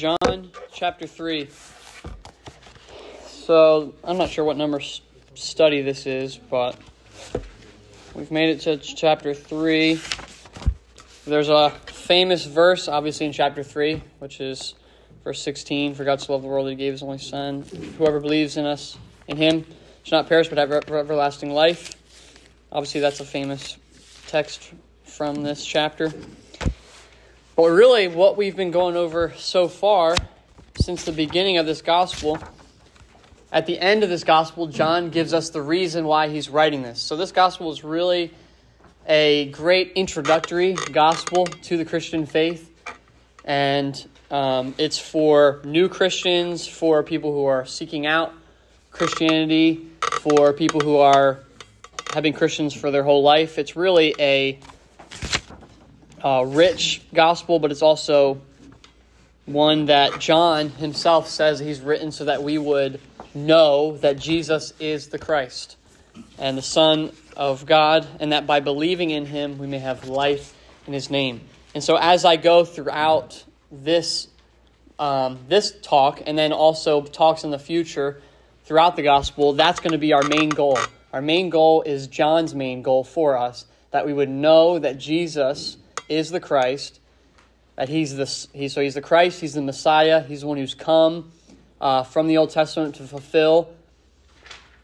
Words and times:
John 0.00 0.50
chapter 0.72 1.06
3. 1.06 1.46
So, 3.26 3.92
I'm 4.02 4.16
not 4.16 4.30
sure 4.30 4.46
what 4.46 4.56
number 4.56 4.80
study 5.34 5.82
this 5.82 6.06
is, 6.06 6.38
but 6.38 6.74
we've 8.14 8.30
made 8.30 8.48
it 8.48 8.60
to 8.60 8.78
chapter 8.78 9.34
3. 9.34 10.00
There's 11.26 11.50
a 11.50 11.68
famous 11.88 12.46
verse, 12.46 12.88
obviously, 12.88 13.26
in 13.26 13.32
chapter 13.32 13.62
3, 13.62 14.02
which 14.20 14.40
is 14.40 14.74
verse 15.22 15.42
16 15.42 15.94
For 15.94 16.04
God 16.04 16.22
so 16.22 16.32
loved 16.32 16.44
the 16.44 16.48
world 16.48 16.68
that 16.68 16.70
he 16.70 16.76
gave 16.76 16.94
his 16.94 17.02
only 17.02 17.18
Son. 17.18 17.66
Whoever 17.98 18.20
believes 18.20 18.56
in 18.56 18.64
us, 18.64 18.96
in 19.28 19.36
him, 19.36 19.66
shall 20.04 20.20
not 20.20 20.30
perish 20.30 20.48
but 20.48 20.56
have 20.56 20.72
everlasting 20.72 21.50
life. 21.50 21.94
Obviously, 22.72 23.02
that's 23.02 23.20
a 23.20 23.26
famous 23.26 23.76
text 24.28 24.72
from 25.04 25.42
this 25.42 25.62
chapter. 25.62 26.10
But 27.56 27.70
really, 27.70 28.08
what 28.08 28.36
we've 28.36 28.56
been 28.56 28.70
going 28.70 28.96
over 28.96 29.32
so 29.36 29.68
far 29.68 30.16
since 30.80 31.04
the 31.04 31.12
beginning 31.12 31.58
of 31.58 31.66
this 31.66 31.82
gospel, 31.82 32.38
at 33.52 33.66
the 33.66 33.78
end 33.78 34.02
of 34.02 34.08
this 34.08 34.24
gospel, 34.24 34.66
John 34.66 35.10
gives 35.10 35.34
us 35.34 35.50
the 35.50 35.60
reason 35.60 36.04
why 36.04 36.28
he's 36.28 36.48
writing 36.48 36.82
this. 36.82 37.00
So, 37.00 37.16
this 37.16 37.32
gospel 37.32 37.70
is 37.70 37.82
really 37.82 38.32
a 39.06 39.50
great 39.50 39.92
introductory 39.92 40.74
gospel 40.92 41.46
to 41.46 41.76
the 41.76 41.84
Christian 41.84 42.26
faith. 42.26 42.70
And 43.44 44.08
um, 44.30 44.74
it's 44.78 44.98
for 44.98 45.60
new 45.64 45.88
Christians, 45.88 46.66
for 46.66 47.02
people 47.02 47.32
who 47.32 47.46
are 47.46 47.66
seeking 47.66 48.06
out 48.06 48.32
Christianity, 48.90 49.88
for 50.20 50.52
people 50.52 50.80
who 50.80 50.98
are 50.98 51.40
have 52.12 52.22
been 52.22 52.32
Christians 52.32 52.74
for 52.74 52.90
their 52.90 53.04
whole 53.04 53.22
life. 53.22 53.58
It's 53.58 53.76
really 53.76 54.14
a 54.18 54.58
uh, 56.22 56.44
rich 56.46 57.02
gospel, 57.12 57.58
but 57.58 57.70
it's 57.70 57.82
also 57.82 58.40
one 59.46 59.86
that 59.86 60.20
John 60.20 60.68
himself 60.70 61.28
says 61.28 61.58
he's 61.58 61.80
written 61.80 62.12
so 62.12 62.26
that 62.26 62.42
we 62.42 62.58
would 62.58 63.00
know 63.34 63.96
that 63.98 64.18
Jesus 64.18 64.72
is 64.78 65.08
the 65.08 65.18
Christ 65.18 65.76
and 66.38 66.56
the 66.56 66.62
Son 66.62 67.12
of 67.36 67.66
God, 67.66 68.06
and 68.18 68.32
that 68.32 68.46
by 68.46 68.60
believing 68.60 69.10
in 69.10 69.26
him 69.26 69.58
we 69.58 69.66
may 69.66 69.78
have 69.78 70.08
life 70.08 70.54
in 70.86 70.92
his 70.92 71.10
name. 71.10 71.40
And 71.74 71.82
so, 71.82 71.96
as 71.96 72.24
I 72.24 72.36
go 72.36 72.64
throughout 72.64 73.44
this 73.70 74.28
um, 74.98 75.38
this 75.48 75.74
talk, 75.80 76.22
and 76.26 76.36
then 76.36 76.52
also 76.52 77.02
talks 77.02 77.42
in 77.42 77.50
the 77.50 77.58
future 77.58 78.20
throughout 78.64 78.96
the 78.96 79.02
gospel, 79.02 79.54
that's 79.54 79.80
going 79.80 79.92
to 79.92 79.98
be 79.98 80.12
our 80.12 80.22
main 80.22 80.50
goal. 80.50 80.78
Our 81.12 81.22
main 81.22 81.48
goal 81.48 81.82
is 81.82 82.06
John's 82.06 82.54
main 82.54 82.82
goal 82.82 83.02
for 83.02 83.36
us 83.36 83.64
that 83.90 84.06
we 84.06 84.12
would 84.12 84.28
know 84.28 84.78
that 84.78 84.98
Jesus 84.98 85.78
is 86.10 86.30
the 86.30 86.40
Christ, 86.40 87.00
that 87.76 87.88
he's 87.88 88.14
the 88.16 88.26
he, 88.52 88.68
so 88.68 88.82
he's 88.82 88.94
the 88.94 89.00
Christ, 89.00 89.40
he's 89.40 89.54
the 89.54 89.62
Messiah, 89.62 90.22
he's 90.22 90.42
the 90.42 90.46
one 90.46 90.58
who's 90.58 90.74
come 90.74 91.32
uh, 91.80 92.02
from 92.02 92.26
the 92.26 92.36
Old 92.36 92.50
Testament 92.50 92.96
to 92.96 93.04
fulfill. 93.04 93.72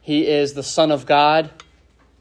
He 0.01 0.27
is 0.27 0.55
the 0.55 0.63
Son 0.63 0.93
of 0.93 1.05
God, 1.05 1.51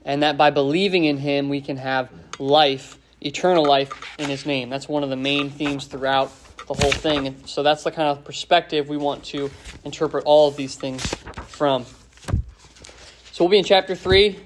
and 0.04 0.24
that 0.24 0.38
by 0.38 0.50
believing 0.50 1.06
in 1.06 1.18
him 1.18 1.50
we 1.50 1.62
can 1.62 1.78
have 1.78 2.10
life, 2.40 2.98
eternal 3.22 3.64
life 3.64 3.92
in 4.18 4.30
his 4.30 4.46
name. 4.46 4.70
That's 4.70 4.90
one 4.90 5.04
of 5.04 5.10
the 5.10 5.16
main 5.16 5.52
themes 5.52 5.86
throughout 5.86 6.32
the 6.68 6.74
whole 6.74 6.92
thing. 6.92 7.28
And 7.28 7.48
so 7.48 7.62
that's 7.62 7.84
the 7.84 7.92
kind 7.92 8.10
of 8.10 8.26
perspective 8.26 8.90
we 8.90 8.98
want 8.98 9.24
to 9.26 9.52
interpret 9.84 10.26
all 10.26 10.48
of 10.48 10.56
these 10.56 10.76
things 10.76 11.06
from. 11.48 11.86
So 13.32 13.44
we'll 13.44 13.50
be 13.50 13.60
in 13.60 13.66
chapter 13.66 13.96
3, 13.96 14.40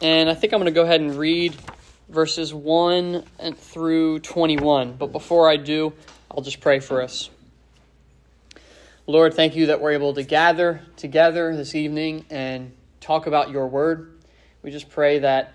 and 0.00 0.30
I 0.30 0.34
think 0.34 0.52
I'm 0.52 0.60
going 0.60 0.72
to 0.72 0.74
go 0.74 0.84
ahead 0.84 1.00
and 1.00 1.16
read 1.16 1.56
verses 2.12 2.52
1 2.52 3.24
through 3.56 4.18
21. 4.20 4.94
But 4.98 5.12
before 5.12 5.48
I 5.48 5.56
do, 5.56 5.94
I'll 6.30 6.42
just 6.42 6.60
pray 6.60 6.78
for 6.78 7.02
us. 7.02 7.30
Lord, 9.06 9.34
thank 9.34 9.56
you 9.56 9.66
that 9.66 9.80
we're 9.80 9.92
able 9.92 10.14
to 10.14 10.22
gather 10.22 10.82
together 10.96 11.56
this 11.56 11.74
evening 11.74 12.26
and 12.30 12.72
talk 13.00 13.26
about 13.26 13.50
your 13.50 13.66
word. 13.66 14.12
We 14.62 14.70
just 14.70 14.90
pray 14.90 15.20
that 15.20 15.54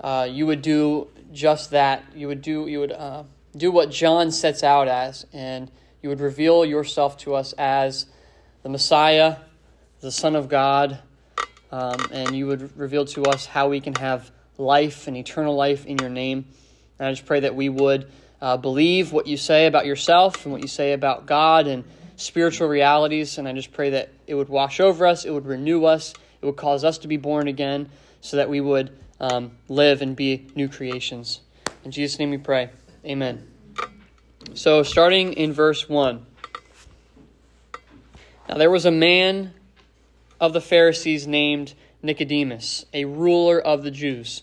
uh, 0.00 0.26
you 0.30 0.46
would 0.46 0.62
do 0.62 1.08
just 1.32 1.70
that. 1.70 2.02
You 2.14 2.26
would 2.28 2.42
do 2.42 2.66
you 2.66 2.80
would 2.80 2.92
uh, 2.92 3.24
do 3.56 3.70
what 3.70 3.90
John 3.90 4.32
sets 4.32 4.64
out 4.64 4.88
as, 4.88 5.26
and 5.32 5.70
you 6.02 6.08
would 6.08 6.20
reveal 6.20 6.64
yourself 6.64 7.18
to 7.18 7.34
us 7.34 7.52
as 7.52 8.06
the 8.62 8.68
Messiah, 8.68 9.36
the 10.00 10.10
Son 10.10 10.34
of 10.34 10.48
God, 10.48 10.98
um, 11.70 12.00
and 12.10 12.34
you 12.34 12.46
would 12.46 12.76
reveal 12.76 13.04
to 13.06 13.24
us 13.24 13.46
how 13.46 13.68
we 13.68 13.80
can 13.80 13.94
have 13.94 14.30
life 14.58 15.06
and 15.06 15.16
eternal 15.16 15.54
life 15.54 15.86
in 15.86 15.98
your 15.98 16.10
name. 16.10 16.44
And 16.98 17.08
I 17.08 17.12
just 17.12 17.24
pray 17.24 17.40
that 17.40 17.54
we 17.54 17.68
would 17.68 18.10
uh, 18.42 18.56
believe 18.56 19.12
what 19.12 19.26
you 19.26 19.36
say 19.36 19.66
about 19.66 19.86
yourself 19.86 20.44
and 20.44 20.52
what 20.52 20.60
you 20.60 20.68
say 20.68 20.92
about 20.92 21.26
God 21.26 21.66
and 21.66 21.84
spiritual 22.16 22.68
realities. 22.68 23.38
And 23.38 23.48
I 23.48 23.52
just 23.52 23.72
pray 23.72 23.90
that 23.90 24.10
it 24.26 24.34
would 24.34 24.48
wash 24.48 24.80
over 24.80 25.06
us, 25.06 25.24
it 25.24 25.30
would 25.30 25.46
renew 25.46 25.84
us, 25.84 26.12
it 26.42 26.46
would 26.46 26.56
cause 26.56 26.84
us 26.84 26.98
to 26.98 27.08
be 27.08 27.16
born 27.16 27.48
again 27.48 27.88
so 28.20 28.36
that 28.36 28.50
we 28.50 28.60
would 28.60 28.90
um, 29.20 29.52
live 29.68 30.02
and 30.02 30.14
be 30.14 30.46
new 30.54 30.68
creations. 30.68 31.40
In 31.84 31.90
Jesus' 31.90 32.18
name 32.18 32.30
we 32.30 32.38
pray. 32.38 32.70
Amen. 33.04 33.46
So, 34.54 34.82
starting 34.82 35.34
in 35.34 35.52
verse 35.52 35.88
1. 35.88 36.24
Now, 38.48 38.56
there 38.56 38.70
was 38.70 38.86
a 38.86 38.90
man 38.90 39.52
of 40.40 40.52
the 40.52 40.60
Pharisees 40.60 41.26
named 41.26 41.74
Nicodemus, 42.02 42.86
a 42.94 43.04
ruler 43.04 43.60
of 43.60 43.82
the 43.82 43.90
Jews. 43.90 44.42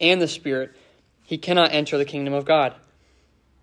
and 0.00 0.20
the 0.20 0.28
Spirit, 0.28 0.74
he 1.22 1.38
cannot 1.38 1.72
enter 1.72 1.98
the 1.98 2.04
kingdom 2.04 2.34
of 2.34 2.44
God. 2.44 2.74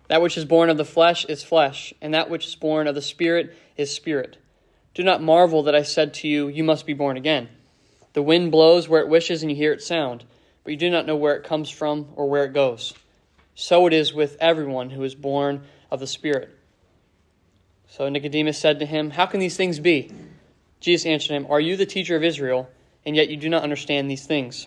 That 0.08 0.20
which 0.20 0.36
is 0.36 0.44
born 0.44 0.68
of 0.68 0.76
the 0.76 0.84
flesh 0.84 1.24
is 1.24 1.42
flesh, 1.42 1.94
and 2.00 2.12
that 2.12 2.28
which 2.28 2.46
is 2.46 2.54
born 2.54 2.86
of 2.86 2.94
the 2.94 3.02
Spirit 3.02 3.56
is 3.76 3.90
spirit. 3.90 4.36
Do 4.92 5.02
not 5.02 5.22
marvel 5.22 5.62
that 5.64 5.74
I 5.74 5.82
said 5.82 6.14
to 6.14 6.28
you, 6.28 6.48
You 6.48 6.62
must 6.62 6.86
be 6.86 6.92
born 6.92 7.16
again. 7.16 7.48
The 8.12 8.22
wind 8.22 8.52
blows 8.52 8.88
where 8.88 9.00
it 9.00 9.08
wishes, 9.08 9.42
and 9.42 9.50
you 9.50 9.56
hear 9.56 9.72
its 9.72 9.86
sound, 9.86 10.24
but 10.62 10.70
you 10.70 10.76
do 10.76 10.90
not 10.90 11.06
know 11.06 11.16
where 11.16 11.36
it 11.36 11.44
comes 11.44 11.70
from 11.70 12.08
or 12.16 12.28
where 12.28 12.44
it 12.44 12.52
goes. 12.52 12.94
So 13.54 13.86
it 13.86 13.92
is 13.92 14.12
with 14.12 14.36
everyone 14.40 14.90
who 14.90 15.02
is 15.02 15.14
born 15.14 15.62
of 15.90 16.00
the 16.00 16.06
Spirit. 16.06 16.50
So 17.88 18.08
Nicodemus 18.08 18.58
said 18.58 18.78
to 18.80 18.86
him, 18.86 19.10
How 19.10 19.26
can 19.26 19.40
these 19.40 19.56
things 19.56 19.78
be? 19.78 20.12
Jesus 20.80 21.06
answered 21.06 21.34
him, 21.34 21.46
Are 21.48 21.60
you 21.60 21.76
the 21.76 21.86
teacher 21.86 22.14
of 22.14 22.22
Israel, 22.22 22.68
and 23.06 23.16
yet 23.16 23.28
you 23.28 23.36
do 23.36 23.48
not 23.48 23.62
understand 23.62 24.10
these 24.10 24.26
things? 24.26 24.66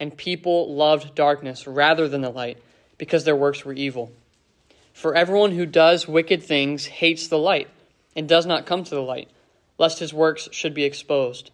and 0.00 0.16
people 0.16 0.74
loved 0.74 1.14
darkness 1.14 1.66
rather 1.66 2.08
than 2.08 2.20
the 2.20 2.30
light, 2.30 2.58
because 2.98 3.24
their 3.24 3.36
works 3.36 3.64
were 3.64 3.72
evil. 3.72 4.12
For 4.92 5.14
everyone 5.14 5.52
who 5.52 5.66
does 5.66 6.06
wicked 6.06 6.42
things 6.42 6.86
hates 6.86 7.28
the 7.28 7.38
light, 7.38 7.68
and 8.16 8.28
does 8.28 8.46
not 8.46 8.66
come 8.66 8.84
to 8.84 8.94
the 8.94 9.02
light, 9.02 9.28
lest 9.78 9.98
his 9.98 10.14
works 10.14 10.48
should 10.52 10.74
be 10.74 10.84
exposed. 10.84 11.50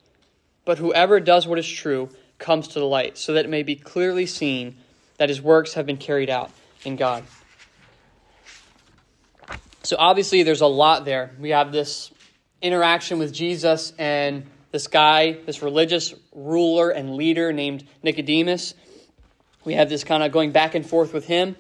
But 0.65 0.79
whoever 0.79 1.21
does 1.21 1.47
what 1.47 1.59
is 1.59 1.69
true 1.69 2.11
comes 2.39 2.69
to 2.69 2.79
the 2.79 2.87
light, 2.87 3.17
so 3.17 3.33
that 3.33 3.47
it 3.47 3.51
may 3.51 3.63
be 3.63 3.77
clearly 3.77 4.27
seen 4.27 4.77
that 5.17 5.29
his 5.29 5.41
works 5.41 5.75
have 5.75 5.87
been 5.87 5.97
carried 5.97 6.31
out 6.31 6.51
in 6.85 6.97
God. 6.97 7.25
So 9.83 9.97
obviously, 9.99 10.43
there's 10.43 10.61
a 10.61 10.67
lot 10.67 11.05
there. 11.07 11.31
We 11.41 11.51
have 11.51 11.73
this 11.73 12.11
interaction 12.61 13.19
with 13.19 13.33
Jesus 13.33 13.95
and 13.99 14.45
this 14.71 14.87
guy, 14.87 15.33
this 15.47 15.63
religious 15.63 16.15
ruler 16.33 16.91
and 16.91 17.17
leader 17.17 17.53
named 17.53 17.87
Nicodemus. 18.03 18.75
We 19.65 19.75
have 19.75 19.89
this 19.89 20.05
kind 20.05 20.23
of 20.23 20.33
going 20.33 20.53
back 20.53 20.75
and 20.75 20.87
forth 20.87 21.13
with 21.13 21.27
him. 21.27 21.57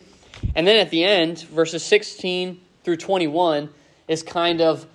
And 0.55 0.67
then 0.67 0.77
at 0.77 0.91
the 0.91 1.05
end, 1.05 1.41
verses 1.41 1.83
16 1.83 2.61
through 2.85 2.97
21 2.97 3.69
is 4.09 4.23
kind 4.23 4.61
of 4.61 4.87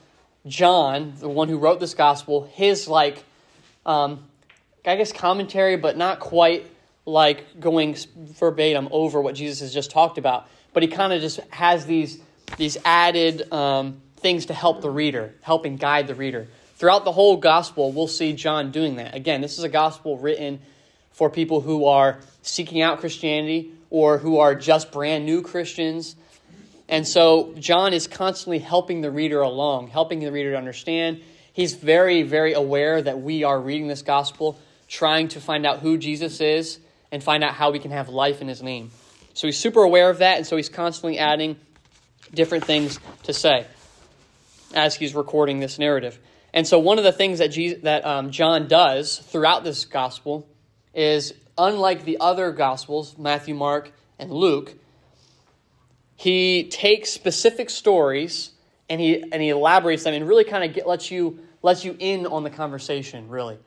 John, 0.48 1.14
the 1.20 1.30
one 1.30 1.50
who 1.50 1.58
wrote 1.58 1.80
this 1.80 1.94
gospel, 1.94 2.50
his 2.54 2.88
like, 2.88 3.24
um, 3.86 4.24
I 4.86 4.96
guess 4.96 5.12
commentary, 5.12 5.76
but 5.78 5.98
not 5.98 6.20
quite 6.20 6.68
like 7.06 7.60
going 7.60 7.96
verbatim 8.16 8.88
over 8.92 9.22
what 9.22 9.36
Jesus 9.36 9.60
has 9.60 9.74
just 9.74 9.92
talked 9.92 10.18
about. 10.18 10.48
But 10.74 10.84
he 10.84 10.90
kind 10.90 11.14
of 11.14 11.22
just 11.22 11.40
has 11.52 11.86
these 11.86 12.20
these 12.58 12.78
added 12.86 13.52
um, 13.52 14.02
things 14.18 14.48
to 14.48 14.54
help 14.54 14.82
the 14.82 14.90
reader, 14.90 15.34
helping 15.42 15.78
guide 15.78 16.08
the 16.08 16.16
reader. 16.16 16.48
Throughout 16.75 17.06
the 17.06 17.12
whole 17.12 17.38
gospel, 17.38 17.92
we'll 17.92 18.07
see 18.07 18.33
John 18.33 18.72
doing 18.72 18.98
that. 18.98 19.16
Again, 19.16 19.42
this 19.42 19.57
is 19.57 19.63
a 19.63 19.69
gospel 19.69 20.18
written 20.18 20.60
for 21.12 21.30
people 21.30 21.62
who 21.62 21.86
are 21.86 22.19
seeking 22.42 22.81
out 22.81 23.00
Christianity 23.00 23.72
or 23.89 24.18
who 24.18 24.39
are 24.39 24.56
just 24.56 24.92
brand 24.92 25.25
new 25.25 25.42
Christians. 25.42 26.18
And 26.89 27.07
so 27.07 27.54
John 27.57 27.94
is 27.94 28.07
constantly 28.07 28.60
helping 28.60 29.00
the 29.00 29.10
reader 29.10 29.39
along, 29.39 29.88
helping 29.88 30.19
the 30.19 30.31
reader 30.31 30.51
to 30.51 30.57
understand. 30.57 31.22
He's 31.54 31.74
very, 31.74 32.24
very 32.24 32.51
aware 32.51 33.01
that 33.01 33.21
we 33.21 33.45
are 33.45 33.60
reading 33.60 33.88
this 33.88 34.01
gospel, 34.01 34.60
trying 34.89 35.30
to 35.30 35.39
find 35.39 35.66
out 35.66 35.80
who 35.80 35.98
Jesus 35.98 36.42
is 36.42 36.80
and 37.10 37.24
find 37.24 37.44
out 37.44 37.54
how 37.54 37.71
we 37.71 37.80
can 37.80 37.92
have 37.92 38.10
life 38.10 38.42
in 38.42 38.50
his 38.50 38.62
name. 38.62 38.92
So 39.33 39.48
he's 39.48 39.57
super 39.57 39.81
aware 39.81 40.10
of 40.10 40.18
that, 40.18 40.38
and 40.38 40.45
so 40.45 40.57
he's 40.57 40.69
constantly 40.69 41.18
adding 41.18 41.56
different 42.33 42.66
things 42.66 43.00
to 43.24 43.33
say 43.33 43.66
as 44.74 44.95
he's 44.95 45.16
recording 45.16 45.62
this 45.62 45.80
narrative. 45.80 46.19
And 46.56 46.66
so 46.66 46.80
one 46.80 46.98
of 46.98 47.04
the 47.04 47.12
things 47.12 47.40
that, 47.40 47.50
Jesus, 47.50 47.84
that 47.84 48.06
um, 48.06 48.31
John 48.31 48.69
does 48.69 49.19
throughout 49.19 49.66
this 49.66 49.84
gospel 49.84 50.48
is, 50.94 51.34
unlike 51.57 52.06
the 52.06 52.18
other 52.22 52.54
gospels, 52.54 53.18
Matthew, 53.18 53.54
Mark, 53.54 53.92
and 54.18 54.31
Luke, 54.31 54.74
he 56.16 56.69
takes 56.69 57.10
specific 57.10 57.69
stories 57.69 58.52
and 58.90 59.02
he 59.02 59.22
and 59.22 59.42
he 59.42 59.50
elaborates 59.50 60.04
them 60.04 60.13
and 60.13 60.25
really 60.25 60.46
kind 60.46 60.78
of 60.78 60.86
lets 60.86 61.12
you 61.12 61.40
lets 61.62 61.84
you 61.84 61.98
in 62.00 62.25
on 62.25 62.44
the 62.44 62.50
conversation 62.50 63.28
really. 63.28 63.57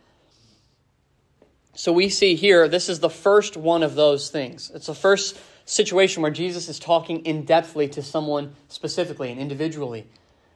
So 1.74 1.92
we 1.92 2.08
see 2.08 2.36
here 2.36 2.68
this 2.68 2.88
is 2.88 3.00
the 3.00 3.10
first 3.10 3.56
one 3.58 3.82
of 3.82 3.96
those 3.96 4.30
things. 4.30 4.70
It's 4.74 4.86
the 4.86 4.94
first 4.94 5.38
situation 5.66 6.22
where 6.22 6.30
jesus 6.30 6.66
is 6.70 6.78
talking 6.78 7.20
in 7.26 7.44
depthly 7.44 7.92
to 7.92 8.02
someone 8.02 8.54
specifically 8.68 9.30
and 9.30 9.38
individually 9.38 10.06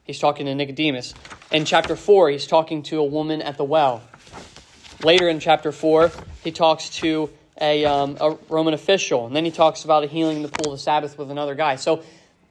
he's 0.04 0.18
talking 0.18 0.46
to 0.46 0.54
nicodemus 0.54 1.14
in 1.50 1.64
chapter 1.64 1.96
4 1.96 2.30
he's 2.30 2.46
talking 2.46 2.82
to 2.82 2.98
a 2.98 3.04
woman 3.04 3.42
at 3.42 3.56
the 3.56 3.64
well 3.64 4.02
later 5.04 5.28
in 5.28 5.40
chapter 5.40 5.72
4 5.72 6.10
he 6.42 6.52
talks 6.52 6.90
to 6.90 7.30
a, 7.60 7.84
um, 7.84 8.16
a 8.20 8.36
Roman 8.48 8.74
official. 8.74 9.26
And 9.26 9.34
then 9.34 9.44
he 9.44 9.50
talks 9.50 9.84
about 9.84 10.04
a 10.04 10.06
healing 10.06 10.38
in 10.38 10.42
the 10.42 10.48
pool 10.48 10.72
of 10.72 10.78
the 10.78 10.82
Sabbath 10.82 11.18
with 11.18 11.30
another 11.30 11.54
guy. 11.54 11.76
So 11.76 12.02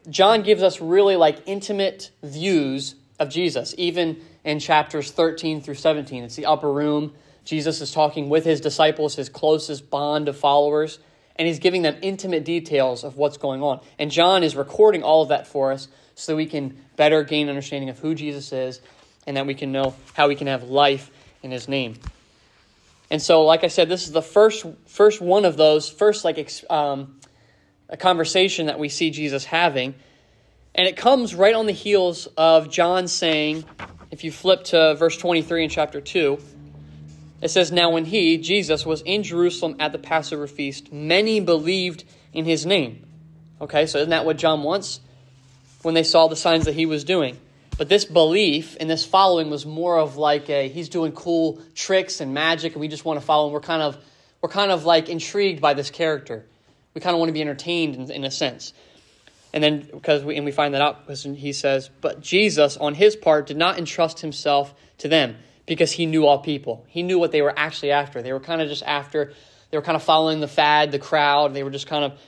John 0.09 0.41
gives 0.41 0.63
us 0.63 0.81
really 0.81 1.15
like 1.15 1.43
intimate 1.45 2.11
views 2.23 2.95
of 3.19 3.29
Jesus, 3.29 3.75
even 3.77 4.21
in 4.43 4.59
chapters 4.59 5.11
13 5.11 5.61
through 5.61 5.75
17. 5.75 6.23
It's 6.23 6.35
the 6.35 6.45
upper 6.45 6.71
room. 6.71 7.13
Jesus 7.43 7.81
is 7.81 7.91
talking 7.91 8.29
with 8.29 8.45
his 8.45 8.61
disciples, 8.61 9.15
his 9.15 9.29
closest 9.29 9.89
bond 9.89 10.27
of 10.27 10.37
followers, 10.37 10.99
and 11.35 11.47
he's 11.47 11.59
giving 11.59 11.81
them 11.81 11.97
intimate 12.01 12.45
details 12.45 13.03
of 13.03 13.17
what's 13.17 13.37
going 13.37 13.61
on. 13.61 13.81
And 13.99 14.11
John 14.11 14.43
is 14.43 14.55
recording 14.55 15.03
all 15.03 15.23
of 15.23 15.29
that 15.29 15.47
for 15.47 15.71
us 15.71 15.87
so 16.21 16.33
that 16.33 16.35
we 16.35 16.45
can 16.45 16.77
better 16.97 17.23
gain 17.23 17.49
understanding 17.49 17.89
of 17.89 17.97
who 17.97 18.13
Jesus 18.13 18.53
is 18.53 18.79
and 19.25 19.37
that 19.37 19.47
we 19.47 19.55
can 19.55 19.71
know 19.71 19.95
how 20.13 20.27
we 20.27 20.35
can 20.35 20.45
have 20.45 20.63
life 20.63 21.09
in 21.41 21.49
his 21.49 21.67
name. 21.67 21.95
And 23.09 23.19
so, 23.19 23.43
like 23.43 23.63
I 23.63 23.67
said, 23.67 23.89
this 23.89 24.05
is 24.05 24.11
the 24.11 24.21
first 24.21 24.65
first 24.85 25.19
one 25.19 25.45
of 25.45 25.57
those 25.57 25.89
first 25.89 26.23
like 26.23 26.51
um, 26.69 27.19
a 27.89 27.97
conversation 27.97 28.67
that 28.67 28.77
we 28.77 28.87
see 28.87 29.09
Jesus 29.09 29.45
having, 29.45 29.95
and 30.75 30.87
it 30.87 30.95
comes 30.95 31.33
right 31.33 31.55
on 31.55 31.65
the 31.65 31.71
heels 31.73 32.27
of 32.37 32.69
John 32.69 33.07
saying, 33.07 33.65
if 34.11 34.23
you 34.23 34.31
flip 34.31 34.63
to 34.65 34.93
verse 34.95 35.17
twenty 35.17 35.41
three 35.41 35.63
in 35.63 35.71
chapter 35.71 35.99
two, 35.99 36.37
it 37.41 37.49
says, 37.49 37.71
"Now 37.71 37.89
when 37.89 38.05
he 38.05 38.37
Jesus 38.37 38.85
was 38.85 39.01
in 39.01 39.23
Jerusalem 39.23 39.75
at 39.79 39.91
the 39.91 39.99
Passover 39.99 40.45
feast, 40.45 40.93
many 40.93 41.39
believed 41.39 42.03
in 42.31 42.45
his 42.45 42.63
name." 42.63 43.07
Okay, 43.59 43.87
so 43.87 43.97
isn't 43.97 44.11
that 44.11 44.23
what 44.23 44.37
John 44.37 44.61
wants? 44.61 45.01
When 45.81 45.93
they 45.93 46.03
saw 46.03 46.27
the 46.27 46.35
signs 46.35 46.65
that 46.65 46.75
he 46.75 46.85
was 46.85 47.03
doing. 47.03 47.37
But 47.77 47.89
this 47.89 48.05
belief 48.05 48.77
and 48.79 48.89
this 48.89 49.03
following 49.03 49.49
was 49.49 49.65
more 49.65 49.97
of 49.97 50.15
like 50.15 50.49
a 50.49 50.67
he's 50.67 50.89
doing 50.89 51.13
cool 51.13 51.59
tricks 51.73 52.21
and 52.21 52.33
magic, 52.33 52.73
and 52.73 52.81
we 52.81 52.87
just 52.87 53.05
want 53.05 53.19
to 53.19 53.25
follow 53.25 53.47
him. 53.47 53.53
We're 53.53 53.61
kind 53.61 53.81
of 53.81 53.97
we're 54.41 54.49
kind 54.49 54.71
of 54.71 54.85
like 54.85 55.09
intrigued 55.09 55.61
by 55.61 55.73
this 55.73 55.89
character. 55.89 56.45
We 56.93 57.01
kind 57.01 57.15
of 57.15 57.19
want 57.19 57.29
to 57.29 57.33
be 57.33 57.41
entertained 57.41 57.95
in, 57.95 58.11
in 58.11 58.23
a 58.23 58.31
sense. 58.31 58.73
And 59.53 59.63
then 59.63 59.81
because 59.91 60.23
we 60.23 60.35
and 60.37 60.45
we 60.45 60.51
find 60.51 60.73
that 60.73 60.81
out 60.81 61.07
because 61.07 61.23
he 61.23 61.53
says, 61.53 61.89
but 62.01 62.21
Jesus 62.21 62.77
on 62.77 62.93
his 62.93 63.15
part 63.15 63.47
did 63.47 63.57
not 63.57 63.77
entrust 63.77 64.19
himself 64.19 64.73
to 64.99 65.07
them 65.07 65.35
because 65.65 65.91
he 65.91 66.05
knew 66.05 66.25
all 66.25 66.39
people. 66.39 66.85
He 66.87 67.03
knew 67.03 67.17
what 67.17 67.31
they 67.31 67.41
were 67.41 67.53
actually 67.57 67.91
after. 67.91 68.21
They 68.21 68.33
were 68.33 68.39
kind 68.39 68.61
of 68.61 68.69
just 68.69 68.83
after. 68.83 69.33
They 69.69 69.77
were 69.77 69.81
kind 69.81 69.95
of 69.95 70.03
following 70.03 70.39
the 70.39 70.47
fad, 70.47 70.91
the 70.91 70.99
crowd. 70.99 71.53
They 71.53 71.63
were 71.63 71.69
just 71.69 71.87
kind 71.87 72.03
of 72.03 72.19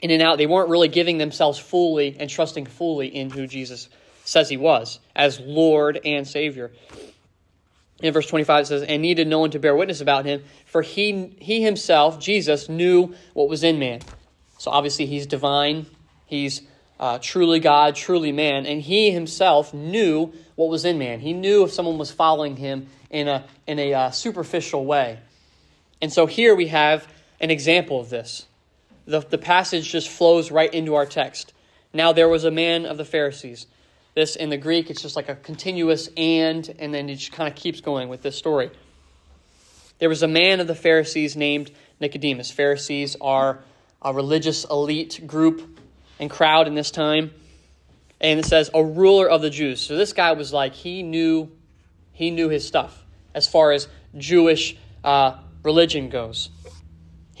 in 0.00 0.10
and 0.10 0.22
out. 0.22 0.38
They 0.38 0.46
weren't 0.46 0.68
really 0.68 0.88
giving 0.88 1.18
themselves 1.18 1.58
fully 1.58 2.16
and 2.18 2.28
trusting 2.28 2.66
fully 2.66 3.08
in 3.08 3.30
who 3.30 3.46
Jesus 3.46 3.88
says 4.24 4.48
he 4.48 4.56
was 4.56 4.98
as 5.14 5.40
Lord 5.40 6.00
and 6.04 6.26
Savior. 6.26 6.72
In 8.02 8.12
verse 8.14 8.26
25 8.26 8.62
it 8.62 8.66
says, 8.66 8.82
And 8.82 9.02
needed 9.02 9.28
no 9.28 9.38
one 9.38 9.50
to 9.50 9.58
bear 9.58 9.76
witness 9.76 10.00
about 10.00 10.24
him, 10.24 10.42
for 10.66 10.82
he, 10.82 11.34
he 11.38 11.62
himself, 11.62 12.18
Jesus, 12.18 12.68
knew 12.68 13.14
what 13.34 13.48
was 13.48 13.62
in 13.62 13.78
man. 13.78 14.00
So 14.58 14.70
obviously 14.70 15.06
he's 15.06 15.26
divine, 15.26 15.86
he's 16.26 16.62
uh, 16.98 17.18
truly 17.20 17.60
God, 17.60 17.94
truly 17.94 18.32
man, 18.32 18.66
and 18.66 18.80
he 18.80 19.10
himself 19.10 19.72
knew 19.72 20.32
what 20.54 20.68
was 20.68 20.84
in 20.84 20.98
man. 20.98 21.20
He 21.20 21.32
knew 21.32 21.64
if 21.64 21.72
someone 21.72 21.98
was 21.98 22.10
following 22.10 22.56
him 22.56 22.88
in 23.10 23.28
a, 23.28 23.44
in 23.66 23.78
a 23.78 23.94
uh, 23.94 24.10
superficial 24.10 24.84
way. 24.84 25.18
And 26.02 26.12
so 26.12 26.26
here 26.26 26.54
we 26.54 26.68
have 26.68 27.06
an 27.40 27.50
example 27.50 28.00
of 28.00 28.10
this. 28.10 28.46
The, 29.10 29.20
the 29.20 29.38
passage 29.38 29.90
just 29.90 30.08
flows 30.08 30.50
right 30.50 30.72
into 30.72 30.94
our 30.94 31.06
text. 31.06 31.52
Now 31.92 32.12
there 32.12 32.28
was 32.28 32.44
a 32.44 32.50
man 32.50 32.86
of 32.86 32.96
the 32.96 33.04
Pharisees 33.04 33.66
this 34.14 34.36
in 34.36 34.50
the 34.50 34.56
Greek, 34.56 34.90
it's 34.90 35.02
just 35.02 35.16
like 35.16 35.28
a 35.28 35.36
continuous 35.36 36.08
and, 36.16 36.68
and 36.78 36.92
then 36.92 37.08
it 37.08 37.16
just 37.16 37.32
kind 37.32 37.48
of 37.48 37.54
keeps 37.54 37.80
going 37.80 38.08
with 38.08 38.22
this 38.22 38.36
story. 38.36 38.70
There 39.98 40.08
was 40.08 40.22
a 40.22 40.28
man 40.28 40.60
of 40.60 40.66
the 40.66 40.74
Pharisees 40.74 41.36
named 41.36 41.70
Nicodemus. 42.00 42.50
Pharisees 42.50 43.16
are 43.20 43.60
a 44.02 44.12
religious 44.12 44.64
elite 44.64 45.26
group 45.26 45.78
and 46.18 46.30
crowd 46.30 46.66
in 46.66 46.74
this 46.74 46.90
time. 46.90 47.32
And 48.20 48.40
it 48.40 48.46
says 48.46 48.70
a 48.74 48.82
ruler 48.82 49.28
of 49.28 49.42
the 49.42 49.50
Jews. 49.50 49.80
So 49.80 49.96
this 49.96 50.12
guy 50.12 50.32
was 50.32 50.52
like 50.52 50.74
he 50.74 51.02
knew 51.02 51.50
he 52.12 52.30
knew 52.30 52.50
his 52.50 52.66
stuff 52.66 53.04
as 53.34 53.46
far 53.46 53.72
as 53.72 53.88
Jewish 54.16 54.76
uh, 55.02 55.38
religion 55.62 56.10
goes. 56.10 56.50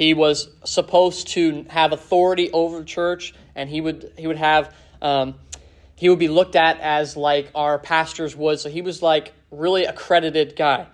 He 0.00 0.14
was 0.14 0.48
supposed 0.64 1.28
to 1.34 1.66
have 1.68 1.92
authority 1.92 2.50
over 2.52 2.78
the 2.78 2.86
church, 2.86 3.34
and 3.54 3.68
he 3.68 3.82
would 3.82 4.14
he 4.16 4.26
would 4.26 4.38
have 4.38 4.74
um, 5.02 5.34
he 5.94 6.08
would 6.08 6.18
be 6.18 6.28
looked 6.28 6.56
at 6.56 6.80
as 6.80 7.18
like 7.18 7.50
our 7.54 7.78
pastors 7.78 8.34
would. 8.34 8.58
So 8.60 8.70
he 8.70 8.80
was 8.80 9.02
like 9.02 9.34
really 9.50 9.84
accredited 9.84 10.56
guy. 10.56 10.86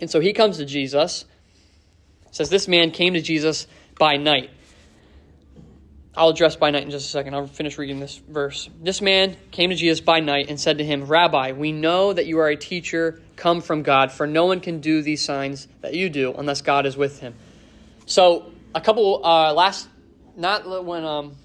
And 0.00 0.08
so 0.08 0.20
he 0.20 0.32
comes 0.32 0.58
to 0.58 0.64
Jesus. 0.64 1.24
says 2.30 2.50
this 2.50 2.68
man 2.68 2.92
came 2.92 3.14
to 3.14 3.20
Jesus 3.20 3.66
by 3.98 4.16
night. 4.16 4.50
I'll 6.16 6.28
address 6.28 6.54
by 6.54 6.70
night 6.70 6.84
in 6.84 6.90
just 6.90 7.06
a 7.06 7.10
second. 7.10 7.34
I'll 7.34 7.48
finish 7.48 7.78
reading 7.78 7.98
this 7.98 8.16
verse. 8.28 8.70
This 8.80 9.02
man 9.02 9.36
came 9.50 9.70
to 9.70 9.76
Jesus 9.76 10.00
by 10.00 10.20
night 10.20 10.48
and 10.48 10.60
said 10.60 10.78
to 10.78 10.84
him, 10.84 11.06
Rabbi, 11.06 11.50
we 11.50 11.72
know 11.72 12.12
that 12.12 12.26
you 12.26 12.38
are 12.38 12.48
a 12.48 12.56
teacher 12.56 13.20
come 13.34 13.60
from 13.60 13.82
God, 13.82 14.12
for 14.12 14.28
no 14.28 14.46
one 14.46 14.60
can 14.60 14.80
do 14.80 15.02
these 15.02 15.24
signs 15.24 15.66
that 15.80 15.94
you 15.94 16.08
do 16.08 16.32
unless 16.34 16.62
God 16.62 16.86
is 16.86 16.96
with 16.96 17.18
him. 17.18 17.34
So, 18.08 18.50
a 18.74 18.80
couple, 18.80 19.20
uh, 19.22 19.52
last, 19.52 19.86
not 20.34 20.66
when, 20.86 21.04
um, 21.04 21.36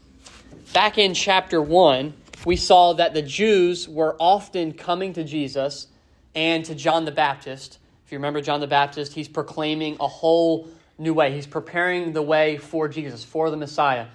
back 0.73 0.97
in 0.97 1.13
chapter 1.13 1.61
1, 1.61 2.13
we 2.45 2.55
saw 2.55 2.93
that 2.93 3.13
the 3.13 3.21
Jews 3.21 3.89
were 3.89 4.15
often 4.17 4.71
coming 4.71 5.11
to 5.11 5.25
Jesus 5.25 5.87
and 6.33 6.63
to 6.63 6.73
John 6.73 7.03
the 7.03 7.11
Baptist. 7.11 7.79
If 8.05 8.13
you 8.13 8.17
remember 8.17 8.39
John 8.39 8.61
the 8.61 8.67
Baptist, 8.67 9.11
he's 9.11 9.27
proclaiming 9.27 9.97
a 9.99 10.07
whole 10.07 10.69
new 10.97 11.13
way. 11.13 11.33
He's 11.33 11.47
preparing 11.47 12.13
the 12.13 12.21
way 12.21 12.55
for 12.55 12.87
Jesus, 12.87 13.25
for 13.25 13.49
the 13.49 13.57
Messiah. 13.57 14.05